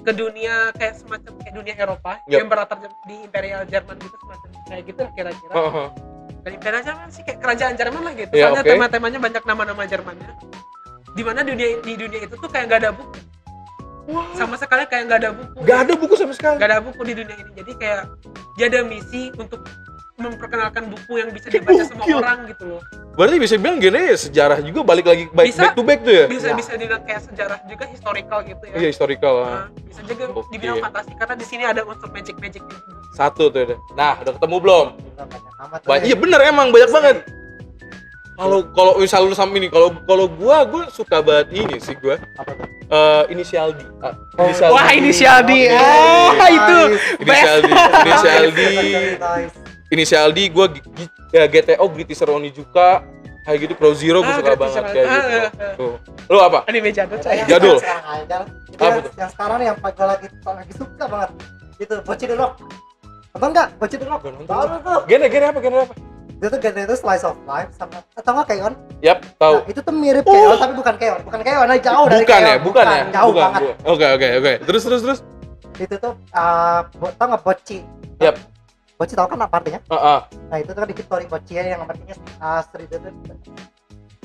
[0.02, 2.38] ke dunia kayak semacam kayak dunia Eropa Yep.
[2.38, 5.54] yang berlatar di Imperial Jerman gitu semacam kayak gitu kira-kira.
[5.54, 5.88] Heeh.
[6.42, 8.34] Dan Imperial Jerman sih kayak kerajaan Jerman lah gitu.
[8.34, 8.72] Iya, Soalnya oke.
[8.74, 10.32] tema-temanya banyak nama-nama Jermannya.
[11.12, 13.20] Di mana dunia di dunia itu tuh kayak nggak ada buku.
[14.34, 15.58] Sama sekali kayak nggak ada buku.
[15.62, 16.56] Gak ada buku sama sekali.
[16.58, 17.52] Nggak ada buku di dunia ini.
[17.54, 18.02] Jadi kayak
[18.58, 19.62] dia ada misi untuk
[20.18, 22.18] memperkenalkan buku yang bisa dibaca semua Gokil.
[22.18, 22.82] orang gitu loh.
[23.22, 25.62] Berarti bisa bilang gini ya sejarah juga balik lagi back, Bisa.
[25.62, 26.26] back to back tuh ya?
[26.26, 26.54] Bisa Ya.
[26.58, 28.74] bisa dibilang kayak sejarah juga historical gitu ya.
[28.74, 29.34] Iya historical.
[29.38, 29.46] ah.
[29.46, 30.50] Nah, bisa juga Oke.
[30.50, 32.66] dibilang fantasi karena di sini ada unsur magic magic
[33.14, 33.78] Satu tuh udah.
[33.94, 34.88] Nah, udah ketemu belum?
[35.86, 36.02] Tuh.
[36.02, 37.18] Iya bener emang banyak banget.
[38.34, 42.18] Kalau kalau misal lu sama ini, kalau kalau gua gua suka banget ini sih gua.
[42.42, 43.86] apa tuh Eh inisial D.
[44.36, 44.98] Oh, inisial Wah, D.
[44.98, 45.52] inisial D.
[45.70, 46.80] Ah, itu.
[47.22, 47.70] Inisial D.
[48.02, 48.62] Inisial D.
[49.92, 53.04] Inisial D gua G- G- ya, GTO British Onijuka
[53.42, 55.38] kayak gitu Pro Zero gua Ah, suka British banget kayak Ah, gitu.
[55.38, 55.74] ah.
[55.76, 55.94] Tuh.
[56.28, 56.60] Lu apa?
[56.66, 57.44] Anime jadul Yang saya.
[57.46, 57.78] Jadul.
[57.78, 58.38] sekarang aja.
[58.72, 59.12] Apa yang, tuh?
[59.14, 61.30] yang sekarang yang gue lagi lagi suka banget.
[61.78, 62.54] Itu Bocil the Rock.
[63.32, 63.68] Nonton nggak?
[63.76, 64.22] Bocil the Rock.
[64.24, 64.48] Nonton.
[64.48, 65.00] Baru tuh.
[65.06, 65.60] Gene gene apa?
[65.60, 65.94] Gene apa?
[66.34, 68.74] Dia tuh genre itu slice of life sama atau nggak Keon?
[69.00, 69.56] Yap, tahu.
[69.58, 70.34] Nah, itu tuh mirip Oh.
[70.34, 72.48] Keon tapi bukan Keon, bukan Keon, nah, jauh dari bukan Keon.
[72.48, 73.42] ya, bukan ya, Jauh bukan.
[73.44, 73.62] banget.
[73.84, 74.54] Oke, oke, oke.
[74.66, 75.20] Terus, terus, terus.
[75.78, 76.80] Itu tuh uh,
[77.14, 77.78] tau nggak boci?
[78.18, 78.36] Yap.
[79.02, 79.82] Boci tau kan apa artinya?
[79.90, 80.20] Ah, ah.
[80.46, 83.10] Nah itu tuh kan di Hitori Boci ya, yang artinya uh, street itu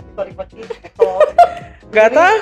[0.05, 1.09] Hitori Boci itu
[1.97, 2.37] Gak tau.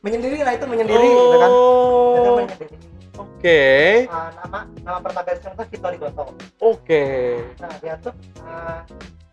[0.00, 1.48] menyendiri lah itu menyendiri gitu kan.
[1.48, 2.76] Itu Oh, menyendiri.
[3.16, 3.62] oke,
[4.04, 6.24] Uh, nama nama protagonisnya tuh Hitori Goto.
[6.60, 7.04] oke.
[7.56, 8.12] Nah dia tuh
[8.44, 8.84] uh,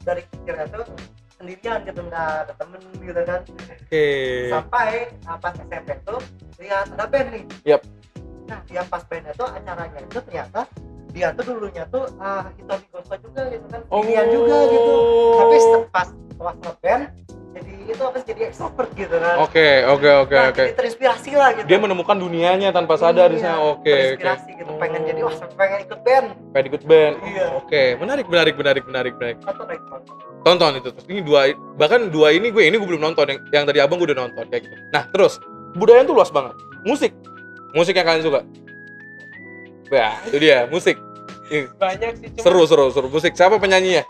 [0.03, 0.87] dari kecilnya tuh
[1.35, 3.41] sendirian gitu nggak ada temen gitu kan.
[3.83, 4.07] Oke.
[4.47, 4.91] Sampai
[5.27, 6.19] uh, pas SMP tuh
[6.55, 7.43] lihat ada band nih.
[7.67, 7.83] Yap.
[8.47, 10.63] Nah dia pas bandnya tuh acaranya itu ternyata
[11.17, 13.81] dia tuh dulunya tuh uh, Hitori Goto juga gitu kan.
[13.89, 14.93] Sendirian juga gitu.
[15.33, 15.83] Tapi Oh.
[15.89, 17.03] pas pas ngeband
[17.57, 19.35] jadi itu apa sih, jadi extrovert gitu kan.
[19.41, 20.63] Oke, oke, oke, Nah, oke.
[20.77, 21.65] Terinspirasi lah gitu.
[21.65, 23.73] Dia menemukan dunianya tanpa sadar di Iya, sana.
[23.73, 23.89] Oke, oke.
[23.89, 26.27] Terinspirasi gitu pengen jadi wah pengen ikut band.
[26.53, 27.15] Pengen ikut band.
[27.25, 27.45] Iya.
[27.57, 29.37] Oke, menarik, menarik, menarik, menarik, menarik.
[29.41, 30.13] Naik motor.
[30.45, 31.05] Tonton itu terus.
[31.09, 31.41] Ini dua,
[31.81, 34.45] bahkan dua ini gue ini gue belum nonton yang, yang tadi abang gue udah nonton
[34.53, 34.75] kayak gitu.
[34.93, 35.41] Nah terus
[35.73, 36.53] budaya tuh luas banget.
[36.85, 37.09] Musik,
[37.73, 38.45] musik yang kalian suka.
[39.87, 40.97] Wah itu dia musik.
[41.47, 42.27] Ih, Banyak sih.
[42.35, 43.07] Cuma, Seru, seru, seru.
[43.07, 44.03] Musik siapa penyanyinya?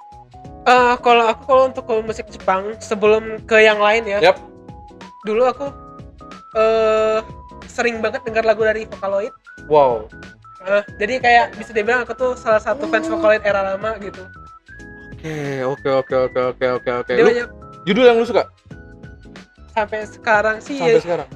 [0.68, 4.20] Eh, kalau aku kalau untuk ke musik Jepang sebelum ke yang lain ya.
[4.34, 4.38] Yap.
[5.24, 5.66] Dulu aku
[6.58, 7.20] eh
[7.70, 9.32] sering banget dengar lagu dari Vocaloid.
[9.70, 10.10] Wow.
[10.66, 14.26] Eh, jadi kayak bisa dibilang aku tuh salah satu fans Vocaloid era lama gitu.
[15.18, 17.12] Oke, oke, oke, oke, oke, oke, oke.
[17.14, 17.50] Dia Lu, banyak
[17.86, 18.44] judul yang lu suka
[19.72, 21.30] sampai sekarang sih sampai ya, sekarang?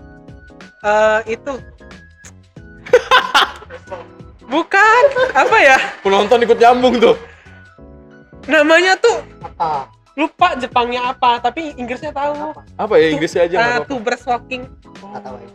[0.81, 1.53] eh, itu
[4.51, 7.15] bukan apa ya Penonton ikut nyambung tuh.
[8.43, 9.87] namanya tuh Apa?
[10.11, 12.61] lupa Jepangnya apa tapi Inggrisnya tahu Apa?
[12.77, 13.87] Apa ya Inggrisnya aja uh, nggak apa-apa.
[13.87, 14.63] Two Birds Walking
[15.01, 15.47] Nggak tahu ya.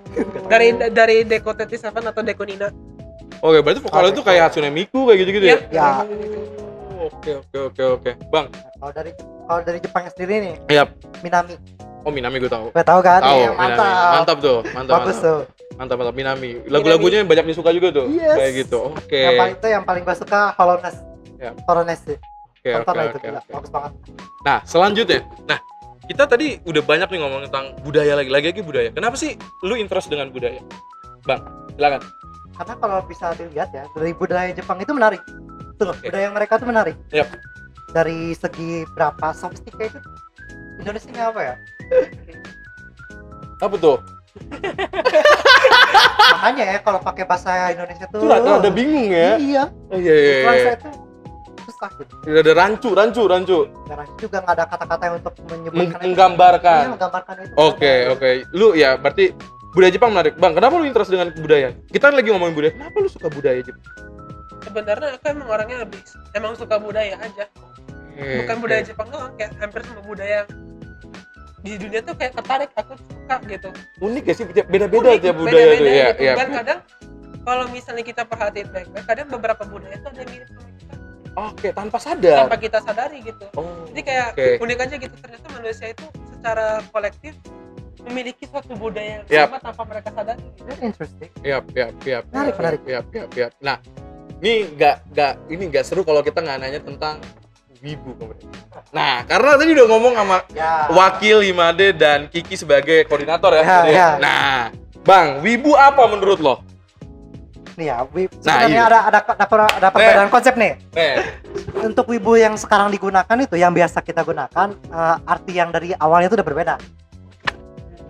[0.49, 2.69] dari dari Deco 37 atau Deco Nina
[3.37, 5.59] Oke, berarti vokal itu kayak Hatsune Miku kayak gitu-gitu ya?
[5.69, 5.89] Ya.
[6.97, 8.11] Oh, Oke, oke, oke, oke.
[8.27, 8.49] Bang,
[8.81, 9.13] Kalau dari
[9.45, 10.89] kalau dari Jepangnya sendiri nih, Yap.
[11.21, 11.55] Minami.
[12.01, 12.73] Oh Minami gue tahu.
[12.73, 13.21] Gue tahu kan?
[13.21, 13.61] Tahu, Iya, Minami.
[13.61, 14.09] mantap.
[14.11, 14.95] Mantap tuh, mantap.
[14.97, 15.27] Bagus mantap.
[15.29, 15.41] tuh.
[15.77, 16.65] Mantap, mantap Minami.
[16.73, 18.09] Lagu-lagunya banyak disuka juga tuh.
[18.09, 18.37] Yes.
[18.37, 18.79] Kayak gitu.
[18.97, 19.21] Oke.
[19.21, 20.97] Yang paling itu yang paling gue suka Hollowness.
[21.37, 21.53] Ya.
[21.69, 22.17] Hollowness sih.
[22.17, 23.41] Oke, Tonton oke, lah itu gila.
[23.41, 23.53] oke.
[23.53, 23.93] Bagus banget.
[24.43, 25.21] Nah, selanjutnya.
[25.45, 25.59] Nah,
[26.09, 28.31] kita tadi udah banyak nih ngomong tentang budaya lagi.
[28.33, 28.89] Lagi-lagi budaya.
[28.91, 30.65] Kenapa sih lu interest dengan budaya?
[31.29, 31.45] Bang,
[31.77, 32.01] silakan.
[32.57, 35.21] Karena kalau bisa dilihat ya, dari budaya Jepang itu menarik.
[35.77, 36.09] Tuh, Oke.
[36.09, 36.97] budaya mereka tuh menarik.
[37.13, 37.29] Yap.
[37.93, 40.01] Dari segi berapa sophisticated
[40.81, 41.55] Indonesia ini apa ya?
[43.61, 44.01] Apa tuh?
[46.37, 49.37] Makanya ya kalau pakai bahasa Indonesia tuh Itu rada, rada bingung ya.
[49.41, 49.65] Iya.
[49.91, 50.75] Oh, iya, iya, iya.
[50.77, 50.93] Tuh
[51.67, 52.15] susah gitu.
[52.23, 53.59] Tidak ada rancu, rancu, rancu.
[53.91, 56.05] Karena juga nggak ada kata-kata yang untuk menyebutkan itu.
[56.07, 56.81] menggambarkan.
[56.81, 57.55] Iya, menggambarkan itu.
[57.59, 58.13] Oke, Ada.
[58.15, 58.29] oke.
[58.55, 59.25] Lu ya berarti
[59.75, 60.39] budaya Jepang menarik.
[60.39, 61.75] Bang, kenapa lu interest dengan budaya?
[61.91, 62.73] Kita lagi ngomongin budaya.
[62.79, 63.83] Kenapa lu suka budaya Jepang?
[64.67, 66.03] sebenarnya aku emang orangnya lebih
[66.35, 67.47] emang suka budaya aja
[68.19, 70.43] bukan budaya Jepang doang kayak hampir semua budaya
[71.67, 75.67] di dunia tuh kayak tertarik aku suka gitu Unik ya sih, beda-beda Unik, tiap budaya
[75.75, 76.07] tuh ya.
[76.07, 76.23] gitu.
[76.23, 76.35] ya.
[76.35, 76.79] dan kadang
[77.43, 80.95] kalau misalnya kita perhatiin baik-baik kadang beberapa budaya itu ada yang mirip sama kita
[81.37, 82.37] Oke, tanpa sadar.
[82.41, 83.85] tanpa kita sadari gitu Oh.
[83.91, 84.49] jadi kayak Oke.
[84.63, 87.35] unik aja gitu ternyata manusia itu secara kolektif
[88.07, 89.47] memiliki suatu budaya yang Yap.
[89.51, 90.71] sama tanpa mereka sadari gitu.
[90.79, 91.31] Interesting.
[91.43, 92.23] Yap, yap, yap.
[92.31, 92.83] Menarik, menarik.
[92.87, 93.53] Yap, yap, yap.
[93.59, 93.77] Nah,
[94.39, 97.19] ini nggak nggak ini nggak seru kalau kita nggak nanya tentang
[97.87, 98.51] wibu kemudian.
[98.91, 100.91] Nah, karena tadi udah ngomong sama Ya.
[100.91, 103.63] wakil Himade dan Kiki sebagai koordinator ya.
[103.63, 104.09] Ya, ya.
[104.19, 104.75] Nah,
[105.07, 106.55] Bang, wibu apa menurut lo?
[107.77, 108.89] Nih ya, wib, Nah, iya.
[108.89, 110.81] ada ada ada, ada perbedaan konsep nih.
[110.97, 111.15] Nih,
[111.85, 116.33] Untuk wibu yang sekarang digunakan itu yang biasa kita gunakan eh, arti yang dari awalnya
[116.33, 116.75] itu udah berbeda.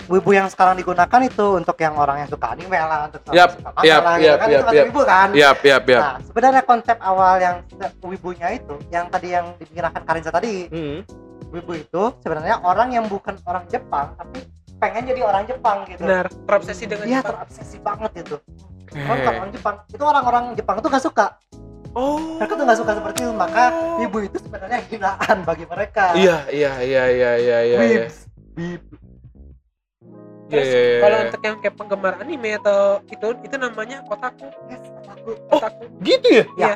[0.07, 3.71] Wibu yang sekarang digunakan itu untuk yang orang yang suka anime lah, untuk yang suka
[3.75, 4.85] manga yap, lah, gitu yap, kan, yap, itu yap.
[4.87, 5.29] wibu kan.
[5.35, 6.03] yap, yap, yap.
[6.03, 7.57] Nah, sebenarnya konsep awal yang
[8.07, 11.03] wibunya itu, yang tadi yang dipikirkan Karinsa tadi, Hmm.
[11.51, 16.05] wibu itu sebenarnya orang yang bukan orang Jepang tapi pengen jadi orang Jepang gitu.
[16.05, 17.31] benar terobsesi dengan Iya Jepang.
[17.43, 18.37] terobsesi banget gitu.
[18.95, 19.07] Eh.
[19.11, 21.27] Orang orang Jepang, itu orang-orang Jepang tuh gak suka.
[21.97, 22.39] Oh.
[22.39, 23.65] Mereka tuh gak suka seperti itu, maka
[23.99, 26.15] wibu itu sebenarnya hinaan bagi mereka.
[26.15, 27.79] Iya, iya, iya, iya, iya, iya.
[27.83, 28.07] iya.
[28.07, 28.17] Wibs.
[30.47, 31.25] Terus iya, iya, kalau iya.
[31.27, 32.79] untuk yang kayak penggemar anime atau
[33.11, 35.31] itu itu namanya otaku Yes, aku.
[35.51, 35.59] Oh.
[35.59, 36.45] otaku gitu ya?
[36.55, 36.75] Iya.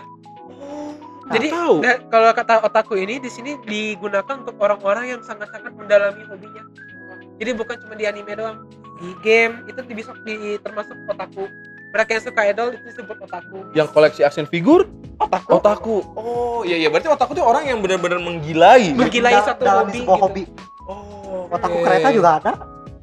[0.59, 0.91] Oh,
[1.31, 1.75] Jadi nggak tahu.
[1.79, 6.67] nah, kalau kata otaku ini di sini digunakan untuk orang-orang yang sangat-sangat mendalami hobinya.
[7.39, 8.67] Jadi bukan cuma di anime doang,
[8.99, 11.47] di game itu bisa di, termasuk otaku.
[11.91, 13.59] Mereka yang suka idol itu disebut otaku.
[13.75, 14.87] yang koleksi action figure
[15.19, 15.49] otaku.
[15.55, 15.97] otaku.
[16.19, 18.95] Oh, iya iya berarti otaku tuh orang yang benar-benar menggilai.
[18.95, 20.25] Menggilai satu hobi sebuah gitu.
[20.27, 20.43] hobi.
[20.91, 21.87] Oh, Otaku oke.
[21.87, 22.53] kereta juga ada.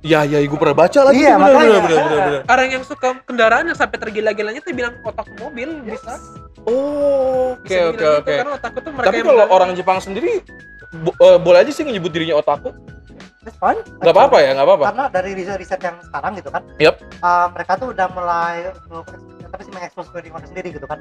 [0.07, 1.19] Iya iya, gue pernah baca lagi.
[1.19, 1.67] Iya, bener, makanya.
[1.67, 2.41] bener, bener, bener, bener.
[2.47, 6.15] orang yang suka kendaraan yang sampai tergila-gilanya tuh bilang otak mobil bisa
[6.63, 8.33] Oh, oke oke dibilang gitu, oke.
[8.33, 10.31] karena otakku tuh mereka Tapi kalau bilang- orang Jepang sendiri
[10.97, 12.71] bo- eh, boleh aja sih menyebut dirinya otaku.
[13.41, 13.79] That's fine.
[13.97, 14.83] Nggak apa-apa ya, nggak apa-apa.
[14.85, 16.95] Karena dari riset-riset yang sekarang gitu kan, Yup.
[17.19, 18.55] uh, mereka tuh udah mulai
[19.47, 20.99] tapi sih mengekspos ke diri mereka sendiri gitu kan.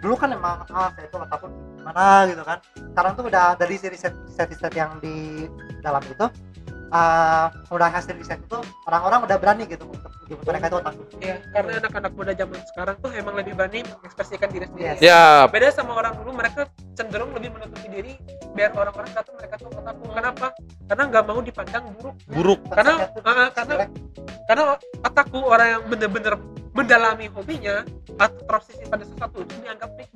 [0.00, 1.46] Dulu kan emang ah saya itu otakku
[1.80, 2.58] mana gitu kan.
[2.74, 5.46] Sekarang tuh udah dari si riset riset yang di
[5.78, 6.26] dalam itu
[6.90, 11.02] uh, udah hasil riset itu orang-orang udah berani gitu untuk menyebut mereka itu otakku.
[11.20, 14.88] Iya, karena anak-anak muda zaman sekarang tuh emang lebih berani mengekspresikan diri sendiri.
[14.96, 15.00] Yes.
[15.04, 18.12] Ya, Beda sama orang dulu, mereka cenderung lebih menutupi diri
[18.54, 20.04] biar orang-orang kata mereka tuh otakku.
[20.10, 20.46] Kenapa?
[20.88, 22.16] Karena nggak mau dipandang buruk.
[22.28, 22.60] buruk.
[22.72, 23.88] Karena- ah, karena-.
[24.44, 24.62] Karena
[25.00, 26.34] otakku orang yang bener-bener
[26.76, 27.80] mendalami hobinya
[28.20, 30.08] atau terobsesi pada sesuatu itu dianggap nih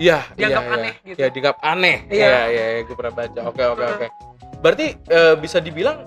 [0.00, 0.80] Iya, Dianggap iya, iya.
[0.80, 1.18] aneh gitu.
[1.20, 1.96] Ya, dianggap aneh.
[2.08, 2.24] Iya.
[2.24, 3.40] Iya, iya, iya, gue pernah baca.
[3.52, 4.06] Oke, oke, oke.
[4.60, 6.04] Berarti eh, bisa dibilang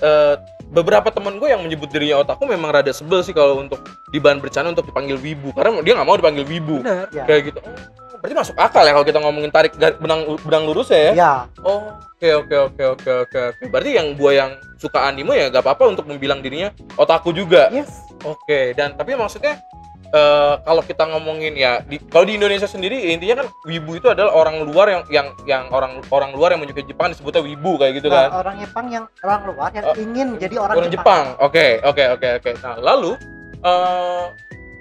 [0.00, 0.34] eh,
[0.70, 4.42] beberapa temen gue yang menyebut dirinya otaku memang rada sebel sih kalau untuk di bahan
[4.42, 7.06] bercanda untuk dipanggil wibu karena dia nggak mau dipanggil wibu benar.
[7.14, 7.22] Ya.
[7.22, 7.58] kayak gitu.
[7.62, 10.98] Oh, berarti masuk akal ya kalau kita ngomongin tarik benang benang lurus ya.
[10.98, 11.12] ya?
[11.14, 11.32] Iya.
[11.62, 13.62] Oh, oke oke oke oke oke oke.
[13.70, 17.70] Berarti yang gue yang suka anime ya gak apa-apa untuk membilang dirinya otaku juga.
[17.70, 17.92] Yes.
[18.24, 19.60] Oke, dan tapi maksudnya
[20.08, 24.32] eh, kalau kita ngomongin ya di, kalau di Indonesia sendiri intinya kan wibu itu adalah
[24.32, 28.08] orang luar yang yang yang orang orang luar yang menyukai Jepang disebutnya wibu kayak gitu
[28.08, 28.30] Nah, kan.
[28.40, 31.24] orang Jepang yang orang luar yang Oh, ingin jadi orang, Orang Jepang.
[31.38, 32.50] Oke, oke, oke, oke.
[32.62, 33.14] Nah, lalu
[33.60, 34.24] eh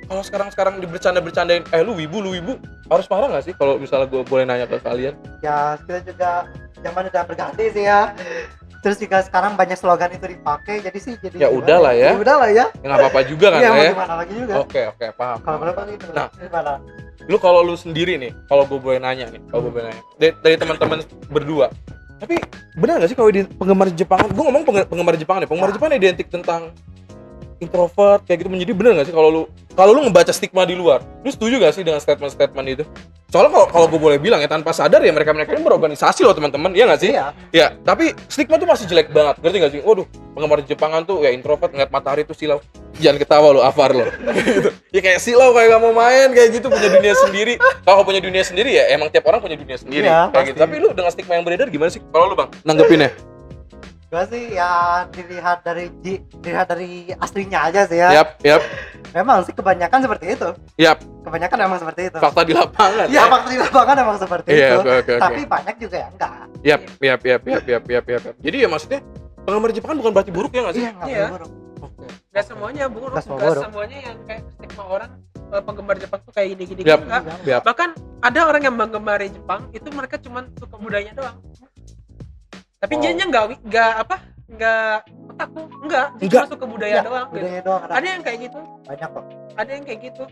[0.06, 4.22] kalau sekarang-sekarang dibercanda-bercandain, eh lu wibu, lu wibu, harus marah nggak sih kalau misalnya gue
[4.22, 5.18] boleh nanya ke kalian?
[5.42, 6.46] ya kita juga
[6.86, 8.14] zaman udah berganti sih ya
[8.86, 12.06] terus juga sekarang banyak slogan itu dipakai jadi sih Ya jadi gimana udahlah ya.
[12.06, 13.92] ya udah lah ya Ya nggak apa-apa juga kan iya ya?
[13.92, 15.38] gimana lagi juga Oke, oke, paham.
[15.42, 16.28] kalau berapa gitu Nah.
[16.32, 16.74] gimana
[17.26, 20.32] lu kalau lu sendiri nih kalau gue boleh nanya nih kalau gue boleh nanya dari,
[20.40, 21.74] dari teman-teman berdua
[22.16, 22.38] tapi
[22.76, 25.76] benar nggak sih kalau di penggemar Jepang gue ngomong penggemar Jepang nih penggemar Ya.
[25.76, 26.70] Jepang identik tentang
[27.60, 28.50] introvert kayak gitu.
[28.52, 29.42] Menjadi benar nggak sih kalau lu
[29.76, 31.04] kalau lu ngebaca stigma di luar?
[31.24, 32.84] Lu setuju gak sih dengan statement-statement itu?
[33.28, 36.32] Soalnya kalau kalau gue boleh bilang ya tanpa sadar ya mereka mereka ini berorganisasi loh
[36.32, 36.72] teman-teman.
[36.72, 37.12] Iya nggak sih?
[37.12, 37.36] Iya.
[37.52, 39.36] Ya tapi stigma tuh masih jelek banget.
[39.44, 39.82] Ngerti gak sih?
[39.84, 42.64] Waduh penggemar Jepangan tuh ya introvert ngeliat matahari tuh silau.
[42.96, 44.08] Jangan ketawa lo Afar lo
[44.48, 44.72] gitu.
[44.96, 47.60] ya kayak silau kayak gak mau main kayak gitu punya dunia sendiri.
[47.84, 50.08] Kalau punya dunia sendiri ya emang tiap orang punya dunia sendiri.
[50.08, 50.60] Iya, kayak gitu.
[50.64, 52.00] tapi lu dengan stigma yang beredar gimana sih?
[52.16, 52.48] Kalau lu bang?
[52.64, 53.35] Nanggepinnya
[54.16, 58.24] gue sih ya dilihat dari di, dilihat dari aslinya aja sih ya.
[58.24, 58.64] Yap, yap.
[59.12, 60.50] Memang sih kebanyakan seperti itu.
[60.80, 61.04] Yap.
[61.28, 62.18] Kebanyakan memang seperti itu.
[62.24, 63.12] Fakta di lapangan.
[63.12, 64.80] Iya, ya, fakta di lapangan memang seperti yeah, itu.
[64.88, 66.32] Okay, okay, Tapi banyak juga yang enggak.
[66.64, 68.24] Yap, yap, yap, yap, yap, yap, yap.
[68.40, 69.00] Jadi ya maksudnya
[69.44, 70.84] penggemar Jepang bukan berarti buruk ya nggak sih?
[70.88, 71.26] Iya, nggak iya.
[71.36, 71.52] buruk.
[71.76, 72.10] Okay.
[72.32, 73.28] Gak semuanya buruk, gak,
[73.68, 75.12] semuanya yang kayak stigma orang
[75.52, 77.04] eh, penggemar Jepang tuh kayak gini-gini yep.
[77.04, 77.22] enggak.
[77.28, 77.62] Gitu, yep.
[77.68, 77.90] Bahkan
[78.24, 81.36] ada orang yang menggemari Jepang itu mereka cuma suka budayanya doang.
[82.86, 83.02] Tapi Oh.
[83.02, 84.98] nggak nggak apa nggak
[85.34, 86.44] otakku enggak, dia Enggak.
[86.46, 87.28] cuma suka budaya Iya, doang.
[87.28, 87.36] Gitu.
[87.42, 89.26] budaya doang ada, Ada yang kayak gitu, banyak kok
[89.58, 90.24] ada yang kayak gitu.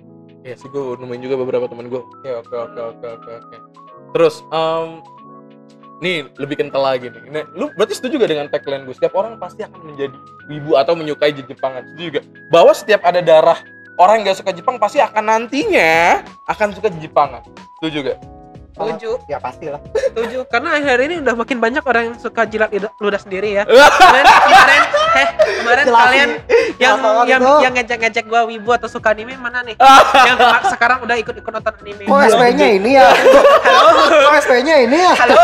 [0.43, 2.01] Iya sih gue nemuin juga beberapa teman gue.
[2.03, 3.55] Oke oke oke oke oke oke.
[4.13, 4.87] Terus, em,
[5.97, 7.23] nih lebih kental lagi nih.
[7.31, 8.93] Nah, lu berarti setuju gak dengan tagline gue?
[8.93, 10.13] Setiap orang pasti akan menjadi
[10.51, 11.81] wibu atau menyukai Jepangan.
[11.89, 12.21] Setuju juga.
[12.51, 13.57] Bahwa setiap ada darah
[13.97, 17.41] orang yang gak suka Jepang pasti akan nantinya akan suka Jepangan.
[17.79, 18.19] Setuju gak?
[18.73, 19.77] Setuju, ya pastilah
[20.09, 20.49] setuju.
[20.49, 23.63] Karena akhir ini udah makin banyak orang yang suka jilat lidah- ludah sendiri ya.
[23.69, 24.81] Kemarin, kemarin,
[25.13, 25.27] eh,
[25.61, 26.01] kemarin Jelasin.
[26.01, 26.29] kalian
[26.83, 27.53] yang Jelasin yang itu.
[27.61, 29.77] yang ngejek-ngejek gua wibu atau suka anime mana nih?
[30.25, 32.03] yang sekarang udah ikut-ikut nonton anime.
[32.03, 35.35] kok SP-nya ini ya kok SP-nya ini ya Halo.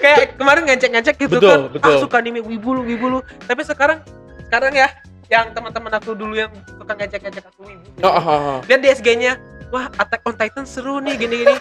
[0.00, 1.60] Kayak kemarin ngecek-ngecek gitu Betul, kan.
[1.70, 1.92] betul.
[1.92, 3.18] Ah suka anime wibu lu, wibu lu.
[3.44, 4.00] Tapi sekarang
[4.48, 4.88] sekarang ya
[5.30, 7.86] yang teman-teman aku dulu yang suka ngecek-ngecek aku wibu.
[8.02, 8.58] Oh, oh, oh, oh.
[8.66, 9.32] Lihat di SG-nya.
[9.70, 11.54] Wah, Attack on Titan seru nih gini-gini.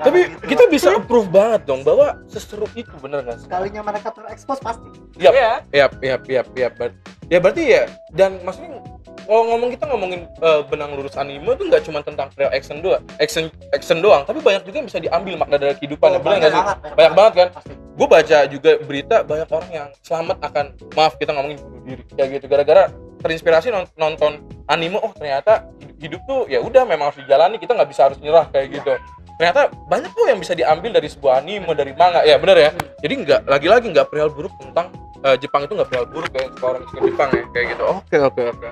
[0.00, 0.72] Tapi Nah, gitu kita lah.
[0.72, 3.44] bisa approve banget dong bahwa seseru itu bener gak sih?
[3.46, 4.88] sekalinya mereka terekspos pasti.
[5.18, 5.60] Iya.
[5.68, 6.72] Yap, yap, yap.
[6.74, 6.96] Ber-
[7.28, 8.82] Ya berarti ya dan maksudnya
[9.22, 12.98] kalau ngomong kita ngomongin eh, benang lurus anime tuh nggak cuma tentang real action doang,
[13.22, 16.10] action action doang, tapi banyak juga yang bisa diambil makna dari kehidupan.
[16.10, 16.62] Oh, bener nggak sih?
[16.90, 17.48] Banyak banget kan?
[17.54, 22.02] pasti Gue baca juga berita banyak orang yang selamat akan maaf kita ngomongin bunuh diri
[22.16, 22.48] kayak gitu.
[22.48, 22.88] Gara-gara
[23.20, 24.40] terinspirasi non- nonton
[24.72, 25.68] anime oh ternyata
[26.00, 28.96] hidup, tuh ya udah memang harus dijalani kita nggak bisa harus nyerah kayak gitu.
[29.36, 32.70] Ternyata banyak tuh yang bisa diambil dari sebuah anime dari manga ya bener ya.
[33.04, 34.88] Jadi nggak lagi-lagi nggak perihal buruk tentang
[35.20, 37.84] eh, Jepang itu nggak perihal buruk kayak suka orang suka Jepang ya kayak gitu.
[37.84, 38.68] Oke oke oke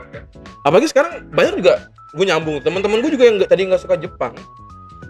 [0.64, 1.74] apalagi sekarang banyak juga
[2.16, 4.32] gue nyambung teman-teman gue juga yang nggak- tadi nggak suka Jepang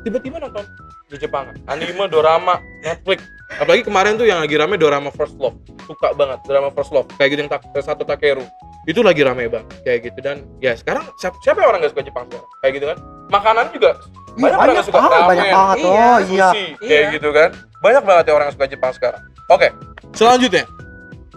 [0.04, 0.64] tiba-tiba nonton
[1.08, 1.50] di Jepang.
[1.66, 3.24] Anime dorama Netflix.
[3.48, 5.56] Apalagi kemarin tuh yang lagi rame dorama First Love.
[5.88, 7.08] Suka banget drama First Love.
[7.16, 8.44] Kayak gitu yang tak, satu Takeru.
[8.84, 10.18] Itu lagi rame banget kayak gitu.
[10.20, 12.48] Dan ya sekarang siapa, siapa yang orang gak suka Jepang sekarang?
[12.60, 12.98] Kayak gitu kan?
[13.28, 13.90] Makanan juga.
[14.38, 15.76] Iya, banyak orang yang suka banget, banyak ramen, banget.
[15.78, 16.48] Iya, oh iya.
[16.54, 17.14] sushi kayak Iya.
[17.18, 17.50] gitu kan?
[17.82, 19.22] Banyak banget ya orang yang suka Jepang sekarang.
[19.48, 19.68] Oke
[20.14, 20.64] selanjutnya.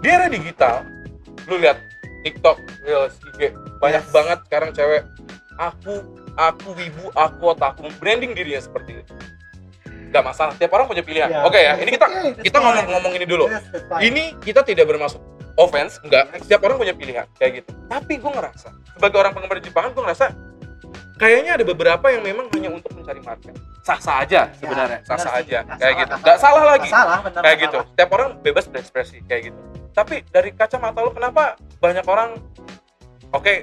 [0.02, 0.76] Di era digital.
[1.50, 1.78] Lu lihat
[2.22, 3.50] TikTok, Reels, IG
[3.82, 4.14] banyak Yes.
[4.14, 5.02] banget sekarang cewek.
[5.58, 5.94] Aku
[6.36, 7.88] aku wibu aku otaku.
[8.00, 9.14] Branding dirinya seperti itu.
[10.12, 11.30] Nggak masalah tiap orang punya pilihan.
[11.32, 11.48] Ya.
[11.48, 13.46] oke ya ini kita Okay, kita ngomong-ngomong ini dulu.
[13.48, 13.64] Yes,
[14.04, 15.24] ini kita tidak bermaksud
[15.56, 17.70] offense enggak setiap orang punya pilihan kayak gitu.
[17.88, 20.26] Tapi gue ngerasa sebagai orang penggemar Jepangan gue ngerasa
[21.22, 23.54] kayaknya ada beberapa yang memang hanya untuk mencari market.
[23.82, 25.42] Sah-sah aja sebenarnya benar sah-sah sih.
[25.48, 26.16] aja Nggak kayak salah, gitu.
[26.22, 26.64] nggak salah.
[26.66, 26.90] lagi.
[26.90, 27.80] Salah benar kayak gitu.
[27.80, 27.90] salah.
[27.94, 29.60] setiap orang bebas berekspresi kayak gitu.
[29.92, 32.30] Tapi dari kacamata lo kenapa banyak orang
[33.32, 33.54] oke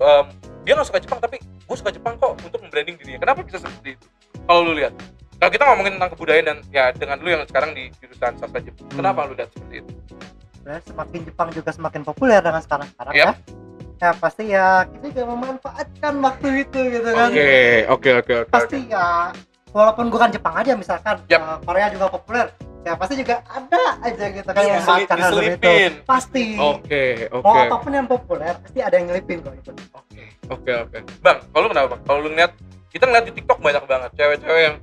[0.00, 0.26] em,
[0.64, 3.20] dia nggak suka Jepang tapi gue suka Jepang kok untuk membranding dirinya.
[3.22, 4.06] Kenapa bisa seperti itu?
[4.44, 4.92] Kalau lu lihat.
[5.40, 8.84] Kalau kita ngomongin tentang kebudayaan dan ya dengan lu yang sekarang di jurusan sastra Jepang.
[8.92, 8.96] Hmm.
[9.00, 9.90] kenapa lu lihat seperti itu?
[10.60, 13.24] Sebenarnya semakin Jepang juga semakin populer dengan sekarang sekarang Yap.
[13.24, 13.30] ya.
[14.00, 17.28] Ya pasti ya kita juga memanfaatkan waktu itu gitu kan.
[17.32, 17.50] Oke
[17.88, 19.32] oke oke oke pasti ya
[19.72, 21.40] walaupun bukan Jepang aja misalkan Yap.
[21.40, 22.48] eh, Korea juga populer
[22.80, 25.72] ya pasti juga ada aja gitu kan Iya, yang memanfaatkan hal itu.
[26.08, 26.44] Pasti.
[26.56, 29.70] Oke mau oke apa pun yang populer pasti ada yang ngelipin kok itu.
[29.92, 30.98] Oke, oke, oke.
[31.20, 32.00] Bang, kalau kenapa, Bang?
[32.02, 32.52] Kalau lu ngeliat,
[32.88, 34.76] kita ngeliat di TikTok banyak banget cewek-cewek yang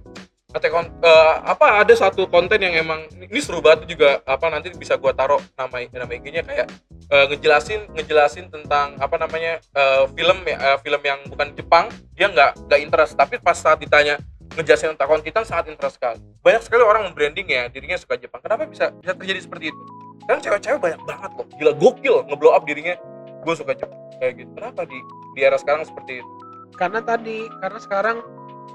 [0.47, 4.71] ngetek kon- eh, apa ada satu konten yang emang ini seru banget juga apa nanti
[4.71, 6.71] bisa gua taruh nama nama IG-nya kayak
[7.11, 12.31] eh, ngejelasin ngejelasin tentang apa namanya eh, film ya eh, film yang bukan Jepang dia
[12.31, 13.19] nggak nggak interest.
[13.19, 14.15] Tapi pas saat ditanya
[14.57, 16.19] ngejelasin tentang on Titan sangat interest sekali.
[16.41, 18.41] Banyak sekali orang membranding ya dirinya suka Jepang.
[18.41, 19.81] Kenapa bisa bisa terjadi seperti itu?
[20.25, 21.45] Kan cewek-cewek banyak banget loh.
[21.61, 22.97] Gila gokil ngeblow up dirinya.
[23.45, 23.95] Gue suka Jepang.
[24.17, 24.51] Kayak gitu.
[24.57, 24.97] Kenapa di
[25.37, 26.31] di era sekarang seperti itu?
[26.75, 28.17] Karena tadi karena sekarang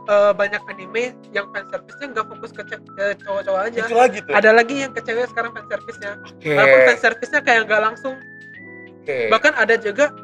[0.07, 3.81] eh, banyak anime yang fan service-nya nggak fokus ke, ke cowok-cowok aja.
[3.83, 4.33] Itu lagi tuh.
[4.39, 6.47] Ada lagi yang ke cewek sekarang fan service-nya oke.
[6.47, 8.15] Walaupun fan service-nya kayak nggak langsung.
[9.03, 9.27] Oke.
[9.35, 10.15] Bahkan ada juga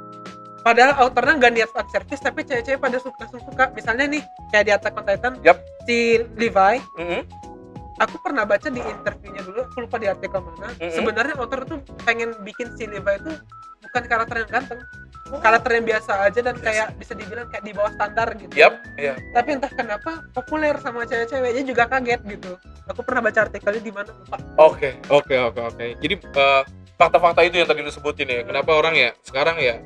[0.69, 4.73] padahal autornya nggak niat fan service tapi cewek-cewek pada suka suka misalnya nih kayak di
[4.77, 5.59] Attack on Titan Yap.
[5.89, 7.23] si Levi Mm-mm.
[7.97, 10.93] aku pernah baca di interviewnya dulu aku lupa di artikel mana Mm-mm.
[10.93, 13.33] sebenarnya author tuh pengen bikin si Levi itu
[13.89, 14.81] bukan karakter yang ganteng
[15.29, 19.13] karakter yang biasa aja dan kayak bisa dibilang kayak di bawah standar gitu Yap, iya.
[19.37, 22.57] tapi entah kenapa populer sama cewek-ceweknya juga kaget gitu
[22.89, 25.87] aku pernah baca artikelnya di mana lupa Oke, oke, oke, oke.
[26.01, 26.63] Jadi eh,
[26.99, 28.43] fakta-fakta itu yang tadi lu sebutin ya.
[28.43, 29.79] Kenapa orang ya sekarang ya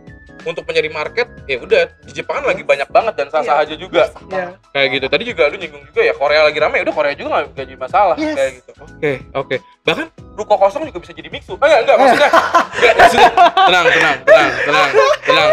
[0.43, 3.65] untuk mencari market ya udah di Jepang kan lagi banyak banget dan sah-sah Iya.
[3.69, 5.07] aja juga ya kayak gitu.
[5.07, 8.17] Tadi juga lu nyinggung juga ya Korea lagi rame, udah Korea juga nggak jadi masalah
[8.19, 8.35] Yes.
[8.35, 8.71] kayak gitu.
[8.81, 9.57] Oke, oke.
[9.85, 11.55] Bahkan ruko kosong juga bisa jadi mixu.
[11.55, 12.31] Oh, enggak, enggak maksudnya.
[12.73, 13.31] enggak, maksudnya.
[13.31, 14.91] Tenang, tenang, tenang, tenang,
[15.23, 15.51] tenang.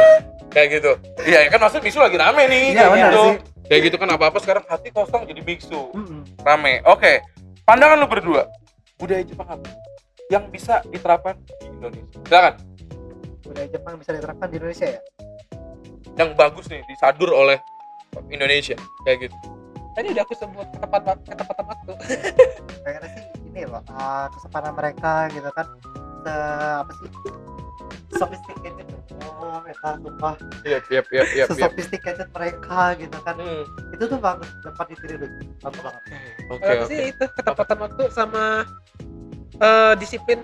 [0.50, 0.92] Kayak gitu.
[1.22, 3.22] Iya, ya kan maksudnya mixu lagi rame nih Iya, kayak benar gitu.
[3.22, 3.36] sih.
[3.70, 6.22] Kayak gitu kan apa-apa sekarang hati kosong jadi mixu Mm-mm.
[6.42, 6.82] rame.
[6.90, 7.22] Oke,
[7.62, 8.50] pandangan lu berdua,
[8.98, 9.70] budaya Jepang apa
[10.30, 12.18] yang bisa diterapkan di Indonesia?
[12.30, 12.56] Silakan.
[13.50, 15.02] budaya Jepang bisa diterapkan di Indonesia ya?
[16.22, 17.58] Yang bagus nih disadur oleh
[18.30, 18.78] Indonesia.
[19.04, 19.38] Kayak gitu.
[19.98, 21.94] tadi udah aku sebut ketepatan ketepatan waktu
[22.88, 25.66] kayaknya sih ini loh uh, kesempatan mereka gitu kan.
[26.24, 26.34] Se
[26.86, 27.10] apa sih?
[28.16, 28.86] Sophisticated
[29.18, 30.34] oh mereka sumpah.
[30.62, 31.58] Iya, iya, iya, iya, iya.
[31.58, 33.36] sophisticated mereka gitu kan.
[33.42, 33.66] Hmm,
[33.98, 35.28] itu tuh bagus dapat ditiru
[35.60, 36.04] bagus banget
[36.54, 36.88] Oke, aku oke.
[36.88, 38.64] sih itu ketepatan waktu sama
[39.60, 40.40] eh, disiplin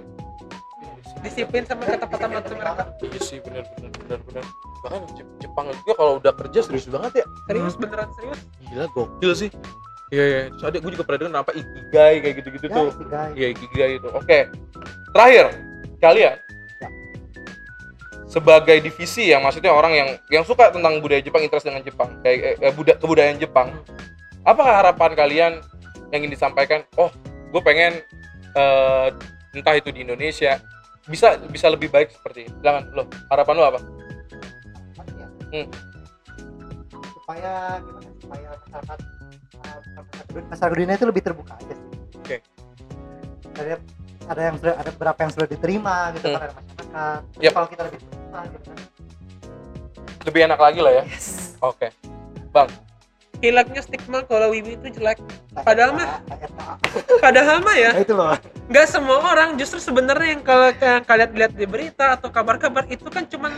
[1.21, 4.45] disiplin sama ketepatan waktu mereka Iya sih, benar, benar, benar, benar.
[4.85, 7.25] Bahkan Jep- Jepang juga kalau udah kerja serius banget ya.
[7.45, 9.49] serius beneran serius Gila, gokil sih.
[10.13, 10.41] Iya, iya.
[10.53, 12.87] Terus ada gue juga pernah dengar apa ikigai kayak gitu-gitu ya tuh.
[13.33, 14.07] Iya, ikigai itu.
[14.11, 14.37] Oke.
[15.09, 15.45] Terakhir,
[15.97, 16.35] kalian
[16.75, 16.89] Ya.
[18.27, 22.37] sebagai divisi yang maksudnya orang yang yang suka tentang budaya Jepang, interest dengan Jepang, kayak
[22.37, 23.73] eh, eh, buda- kebudayaan Jepang.
[24.43, 25.53] Apa harapan kalian
[26.11, 26.85] yang ingin disampaikan?
[26.93, 27.09] Oh,
[27.49, 28.05] gue pengen
[28.55, 29.07] eh,
[29.53, 30.59] entah itu di Indonesia
[31.05, 32.51] bisa bisa lebih baik seperti ini.
[32.59, 33.03] Silakan lo.
[33.29, 33.79] Harapan lo apa?
[35.15, 35.27] Ya?
[35.53, 35.67] Hmm.
[37.15, 38.99] supaya gimana supaya masyarakat
[39.57, 39.79] uh,
[40.45, 41.89] masyarakat- dunia itu lebih terbuka aja sih
[42.21, 42.37] Oke.
[43.57, 43.81] ada
[44.29, 46.37] ada yang sudah ada beberapa yang sudah diterima gitu Hmm.
[46.37, 47.51] kan masyarakat Yap.
[47.57, 48.69] kalau kita lebih terbuka gitu
[50.25, 51.03] Lebih enak lagi lah ya.
[51.09, 51.89] yes Oke.
[53.39, 55.19] Hilangnya stigma kalau wibu itu jelek
[55.55, 56.19] Padahal mah-
[57.17, 61.51] padahal mah ya itu loh nggak semua orang justru sebenarnya yang kalau yang kalian lihat
[61.53, 63.51] di berita atau kabar-kabar itu kan cuman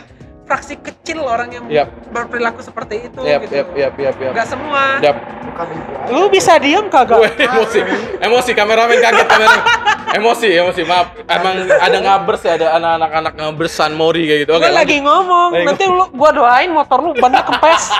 [0.44, 1.88] fraksi kecil orang yang Yap.
[2.08, 4.32] berperilaku seperti itu Yap, gitu yap, yap, yap, yap.
[4.32, 5.16] nggak semua Yap.
[5.44, 5.66] bukan
[6.08, 7.78] lu bisa diam kagak Gue emosi,
[8.18, 9.62] emosi kameramen kaget kameramen.
[10.08, 11.12] Emosi, emosi, maaf.
[11.28, 14.52] Emang ada ngabers ya, ada anak-anak anak ngabers San Mori kayak gitu.
[14.56, 17.92] Oke, gue lagi ngomong Lagi nanti lu gua doain motor lu bannya kempes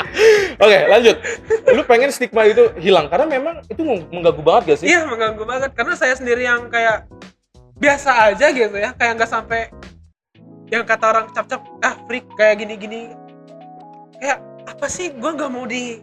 [0.64, 1.16] Oke, lanjut.
[1.74, 4.86] Lu pengen stigma itu hilang karena memang itu mengganggu banget gak sih?
[4.94, 7.08] iya mengganggu banget karena saya sendiri yang kayak
[7.76, 9.68] biasa aja gitu ya kayak nggak sampai
[10.72, 13.12] yang kata orang cap-cap ah freak kayak gini-gini
[14.16, 16.00] kayak apa sih gua nggak mau di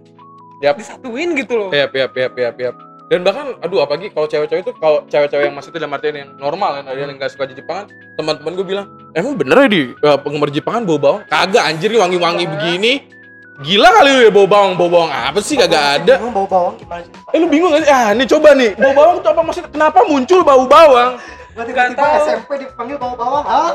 [0.62, 0.80] Yap.
[0.80, 2.76] disatuin gitu loh yap, yap, yap, yap.
[3.14, 6.82] Dan bahkan aduh apalagi kalau cewek-cewek itu kalau cewek-cewek yang maksudnya dalam artian yang normal
[6.82, 10.18] kan ada yang nggak suka di Jepangan teman-teman gue bilang emang bener ya di eh,
[10.18, 11.22] penggemar Jepangan bau bawang?
[11.30, 12.94] Kagak anjir nih wangi-wangi begini.
[13.62, 14.74] Gila kali lu ya bau bawang?
[14.74, 15.54] Bau bawang apa sih?
[15.54, 16.18] Kagak ada.
[16.18, 17.14] Bingung bau bawang gimana sih?
[17.14, 17.92] eh lu bingung gak sih?
[17.94, 19.42] Ah nih coba nih bau bawang itu apa?
[19.46, 21.12] Maksudnya kenapa muncul bau bawang
[21.54, 22.26] Gua tiba-tiba tahu.
[22.26, 23.46] SMP dipanggil bau bawang.
[23.46, 23.72] Ah,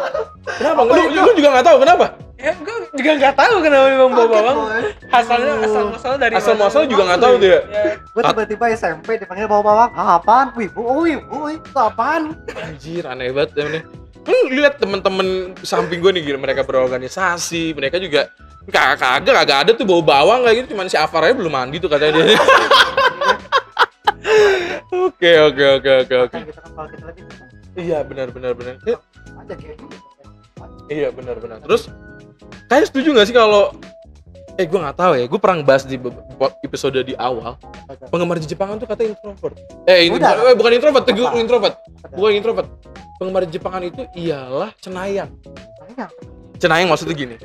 [0.51, 1.15] kenapa Apa lu, itu?
[1.17, 2.07] lu juga nggak tahu kenapa
[2.39, 4.57] Ya, gue juga nggak tahu kenapa memang bau kaget bawang.
[4.57, 4.79] gua.
[5.11, 5.65] Asalnya Aduh.
[5.65, 9.47] asal muasalnya dari asal muasal juga nggak tahu tuh ya Ya, Gua tiba-tiba SMP dipanggil
[9.47, 9.91] bau bawang.
[9.93, 10.47] Ah, apaan?
[10.53, 12.35] Wibu, oh wibu, itu apaan?
[12.57, 13.81] Anjir, aneh banget ya ini.
[14.23, 15.27] Lu lihat temen-temen
[15.63, 18.29] samping gue nih gila, mereka berorganisasi, mereka juga
[18.67, 21.79] kagak kagak kagak ada tuh bau bawang kayak gitu, cuman si Afar aja belum mandi
[21.79, 22.37] tuh katanya dia.
[24.89, 26.31] Oke oke oke oke oke.
[26.31, 27.25] Kan gitu kan kalau kita lebih
[27.77, 28.79] Iya benar benar benar.
[28.85, 29.85] Kayak gitu.
[30.89, 31.59] Iya benar benar.
[31.65, 31.93] Terus
[32.69, 33.77] kalian setuju nggak sih kalau
[34.59, 35.95] eh gue nggak tahu ya, gue pernah bahas di
[36.67, 37.55] episode di awal
[38.11, 39.55] penggemar Jepangan tuh katanya introvert.
[39.87, 40.35] Eh ini Udah.
[40.35, 41.39] bukan, eh, bukan introvert, Apa?
[41.39, 41.75] introvert,
[42.11, 42.69] bukan introvert.
[43.23, 45.31] Penggemar Jepangan itu ialah cenayang.
[46.59, 47.37] Cenayang maksudnya gini.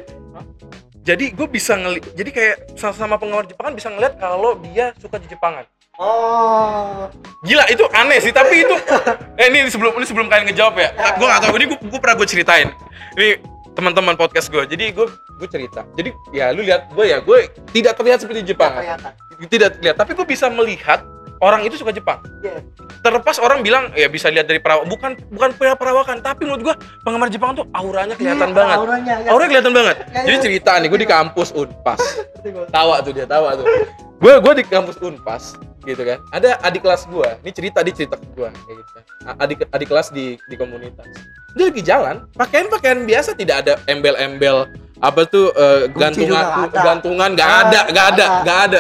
[1.04, 5.28] Jadi gue bisa ngeli, jadi kayak sama-sama penggemar Jepangan bisa ngeliat kalau dia suka di
[5.30, 5.70] Jepangan.
[6.02, 7.06] Oh,
[7.46, 8.74] Gila itu aneh sih, tapi itu
[9.42, 10.90] eh ini sebelum ini sebelum kalian ngejawab ya.
[11.22, 12.74] Gue gak tahu ini gue, pernah gue ceritain.
[13.14, 13.38] Ini
[13.78, 14.66] teman-teman podcast gue.
[14.66, 15.06] Jadi gue
[15.38, 15.86] gue cerita.
[15.94, 18.74] Jadi ya lu lihat gue ya, gue tidak terlihat seperti Jepang.
[18.74, 19.14] kelihatan.
[19.38, 21.06] Tidak terlihat, tapi gue bisa melihat
[21.46, 22.26] orang itu suka Jepang.
[22.42, 22.66] Iya.
[23.06, 26.76] Terlepas orang bilang ya bisa lihat dari perawakan, bukan bukan pria perawakan, tapi menurut gue
[27.06, 28.78] penggemar Jepang tuh auranya kelihatan Iya, banget.
[28.82, 29.30] Auranya, ya.
[29.30, 29.96] Auranya kelihatan banget.
[30.10, 30.42] Ya, Jadi ya.
[30.42, 32.02] cerita nih, gue di kampus Unpas.
[32.74, 33.70] Tawa tuh dia, tawa tuh.
[34.18, 35.54] Gue gue di kampus Unpas
[35.84, 36.18] gitu kan.
[36.32, 37.30] Ada adik kelas gue.
[37.44, 38.92] Ini cerita dia cerita ke gue kayak gitu.
[39.38, 41.06] Adik adik kelas di di komunitas.
[41.54, 44.66] Dia lagi jalan, pakaian-pakaian biasa tidak ada embel-embel
[45.04, 46.82] apa tuh Gucci gantungan ada.
[46.82, 48.80] gantungan nggak Ah, ada, nggak ada, nggak ada.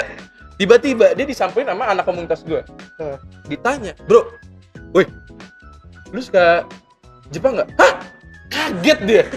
[0.55, 2.63] Tiba-tiba dia disamperin sama anak komunitas gue.
[3.45, 4.31] Ditanya, bro,
[4.95, 5.05] woi,
[6.09, 6.63] lu suka
[7.29, 7.69] Jepang nggak?
[7.75, 7.93] Hah?
[8.47, 9.23] Kaget dia.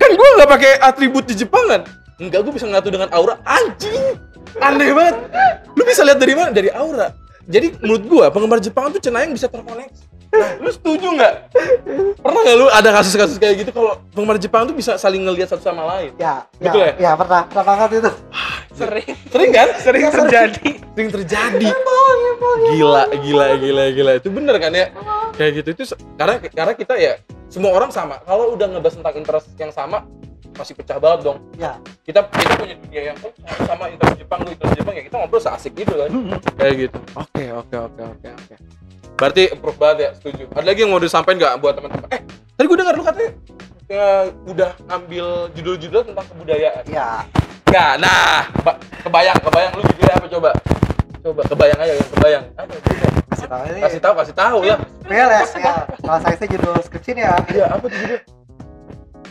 [0.00, 1.82] Kan gue nggak pakai atribut di Jepangan.
[2.16, 3.36] Enggak, gue bisa ngatu dengan aura.
[3.44, 4.16] Anjing,
[4.60, 5.16] aneh banget.
[5.76, 6.50] Lu bisa lihat dari mana?
[6.52, 7.12] Dari aura.
[7.46, 10.16] Jadi menurut gue penggemar Jepang tuh cenayang bisa terkoneksi.
[10.34, 11.34] Nah, lu setuju nggak?
[12.18, 15.62] Pernah nggak lu ada kasus-kasus kayak gitu kalau penggemar Jepang tuh bisa saling ngelihat satu
[15.62, 16.10] sama lain?
[16.18, 16.92] Ya, Betul ya?
[16.92, 16.94] ya?
[16.98, 17.42] Ya, pernah.
[17.46, 18.12] Pernah banget itu.
[18.76, 19.68] sering Sering kan?
[19.80, 20.68] sering terjadi.
[20.92, 21.68] Sering terjadi.
[22.76, 24.12] Gila, gila, gila, gila.
[24.18, 24.86] Itu bener kan ya?
[25.38, 25.82] Kayak gitu itu
[26.18, 27.12] karena karena kita ya
[27.48, 28.20] semua orang sama.
[28.26, 30.04] Kalau udah ngebahas tentang interest yang sama
[30.56, 31.38] pasti pecah banget dong.
[31.60, 31.76] Ya.
[32.02, 33.32] Kita kita punya dunia yang oh,
[33.68, 36.08] sama interest Jepang, lu interest Jepang ya kita ngobrol seasik gitu kan.
[36.56, 36.98] Kayak gitu.
[37.14, 38.54] Oke, oke, oke, oke, oke.
[39.16, 40.44] Berarti improve banget ya, setuju.
[40.52, 42.08] Ada lagi yang mau disampaikan nggak buat teman-teman?
[42.12, 42.20] Eh,
[42.56, 43.30] tadi gue dengar lu katanya
[43.86, 44.06] ya,
[44.44, 45.26] udah ngambil
[45.56, 46.84] judul-judul tentang kebudayaan.
[46.90, 47.24] Ya.
[47.72, 50.50] Ya, nah, ba- kebayang, kebayang lu judulnya apa coba?
[51.24, 52.44] Coba kebayang aja, yang kebayang.
[52.54, 52.72] Apa?
[52.78, 53.08] judulnya?
[53.26, 53.62] Kasih tahu.
[53.82, 54.78] Kasih tahu, kasih tahu lah.
[55.06, 55.74] Real ya, ya.
[55.98, 57.34] Kalau saya sih judul skripsi ya.
[57.50, 58.35] Iya, apa tuh judulnya?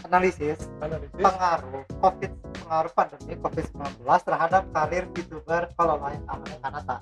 [0.05, 1.17] Analisis Analisis.
[1.17, 2.31] pengaruh COVID
[2.61, 3.81] pengaruh pandemi COVID-19
[4.21, 6.97] terhadap karir VTuber kalau lain Amane Kanata.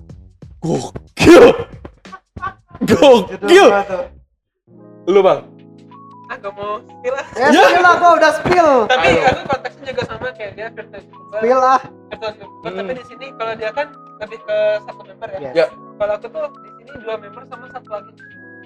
[0.60, 1.46] Gokil.
[2.90, 3.68] Gokil.
[5.04, 5.52] Lu, Bang.
[6.32, 7.26] Ah, gak mau spill lah.
[7.36, 7.62] Ya, Ya.
[7.68, 8.70] spill lah, gua udah spill.
[8.88, 9.24] Tapi Ayo.
[9.28, 11.40] aku konteksnya juga sama kayak dia virtual youtuber.
[11.44, 11.82] Spill lah.
[12.10, 12.60] virtual youtuber.
[12.64, 12.78] Hmm.
[12.80, 13.88] Tapi di sini kalau dia kan
[14.20, 15.40] lebih ke satu member ya.
[15.44, 15.54] Yes.
[15.54, 15.66] Ya.
[15.94, 18.12] Kalau aku tuh di sini dua member sama satu lagi.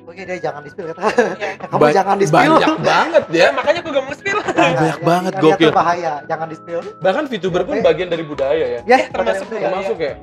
[0.08, 1.04] Oke deh, jangan di spill kata.
[1.36, 1.52] Ya.
[1.68, 2.56] Kamu jangan di spill.
[2.56, 3.48] Banyak banget Ya, ya.
[3.52, 4.40] makanya aku gak mau spill.
[4.40, 5.68] Banyak banget, Yang gokil.
[5.68, 6.82] itu bahaya, jangan di spill.
[6.98, 8.80] Bahkan VTuber pun bagian dari budaya ya.
[8.86, 10.14] Ya, termasuk termasuk Iya, Termasuk ya.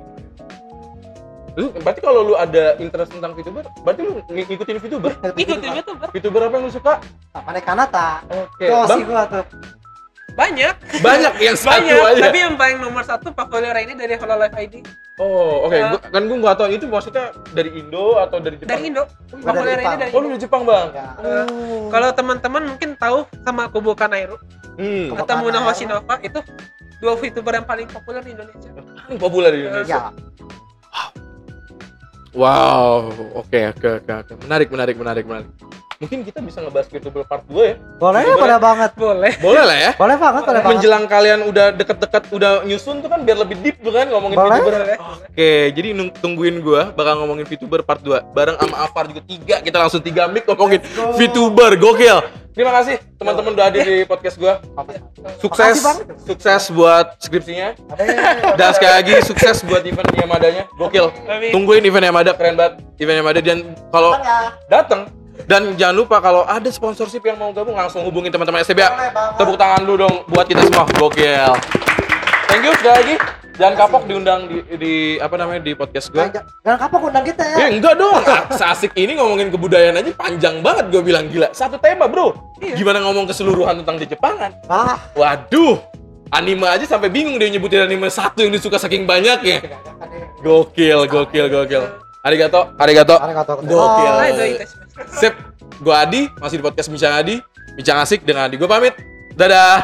[1.54, 5.12] Lu berarti kalau lu ada interest tentang VTuber, berarti lu ng- ngikutin VTuber?
[5.36, 6.92] Ikutin youtuber VTuber apa yang lu suka?
[7.30, 8.26] Amane Kanata.
[8.26, 8.64] Oke.
[8.64, 9.44] Itu Bang, sih gua tuh.
[10.34, 10.74] Banyak.
[10.98, 11.98] banyak yang satu banyak.
[12.12, 12.22] aja.
[12.26, 14.74] Tapi yang paling nomor satu populer ini dari Hololive ID
[15.14, 15.72] Oh, oke.
[15.72, 15.94] Ya.
[15.94, 18.66] Gua- kan gua nggak tahu itu maksudnya dari Indo atau dari Jepang?
[18.68, 19.02] dari Indo.
[19.30, 20.90] Populer ini dari Oh, dari Jepang, Bang.
[20.90, 21.14] Ya.
[21.16, 21.46] Eh,
[21.86, 24.34] Kalau teman-teman mungkin tahu sama Kubo Kanairu
[24.74, 25.14] Hmm.
[25.14, 25.62] Atau Muna.
[25.62, 26.42] Hoshinova itu
[26.98, 28.74] dua VTuber yang paling populer di Indonesia.
[28.74, 30.10] Paling populer di Indonesia.
[30.10, 30.10] Ya,
[32.34, 34.32] Wow, oke oke oke oke.
[34.42, 35.46] Menarik menarik menarik menarik.
[36.04, 37.74] Mungkin kita bisa ngebahas VTuber part 2 ya.
[37.96, 38.36] boleh, Boleh.
[38.36, 38.90] boleh banget.
[38.92, 39.32] Boleh.
[39.40, 39.90] Boleh lah ya.
[39.96, 40.76] Boleh banget, boleh banget.
[40.76, 44.60] Menjelang kalian udah deket-deket udah nyusun tuh kan biar lebih deep tuh kan ngomongin Boleh.
[44.60, 44.72] VTuber.
[44.76, 44.96] Boleh.
[45.24, 49.56] Oke, jadi tungguin gua bakal ngomongin VTuber part 2 bareng sama Afar juga tiga.
[49.58, 51.16] Kita langsung tiga mic ngomongin go.
[51.16, 51.72] VTuber.
[51.74, 52.20] Gokil.
[52.54, 54.62] Terima kasih teman-teman udah hadir di podcast gua.
[55.40, 56.06] Sukses, Makasih banget.
[56.22, 57.68] sukses buat skripsinya.
[57.90, 58.02] Ada
[58.54, 60.62] Dan sekali lagi sukses buat event Yamadanya.
[60.70, 61.08] Gokil.
[61.50, 62.78] Tungguin event Yamada keren banget.
[62.94, 64.54] Event Yamada dan kalau ya.
[64.70, 65.10] datang
[65.44, 68.88] dan jangan lupa kalau ada sponsorship yang mau gabung langsung hubungin teman-teman STBA.
[69.34, 70.86] Tepuk tangan dulu dong buat kita semua.
[70.94, 71.52] Gokil.
[72.46, 73.16] Thank you sekali lagi.
[73.54, 76.18] Jangan kapok diundang di, di apa namanya di podcast gue.
[76.18, 77.56] Jangan jangan kapok undang kita ya.
[77.62, 78.18] Eh enggak dong,
[78.50, 81.54] seasik ini ngomongin kebudayaan aja panjang banget gue bilang gila.
[81.54, 82.74] Satu tema bro, Iya.
[82.74, 84.50] gimana ngomong keseluruhan tentang di Jepangan?
[84.66, 85.78] Ah, Waduh,
[86.34, 89.62] anime aja sampai bingung dia nyebutin anime satu yang disuka saking banyaknya.
[89.62, 89.78] nih.
[90.42, 91.82] Gokil, gokil, gokil.
[92.26, 93.14] Arigato, arigato.
[93.22, 93.54] Arigato.
[93.62, 94.12] Gokil.
[94.58, 95.34] Tes- Sip,
[95.82, 97.42] gue Adi, masih di podcast Bincang Adi.
[97.74, 98.94] Bincang asik dengan Adi, gue pamit.
[99.34, 99.82] Dadah.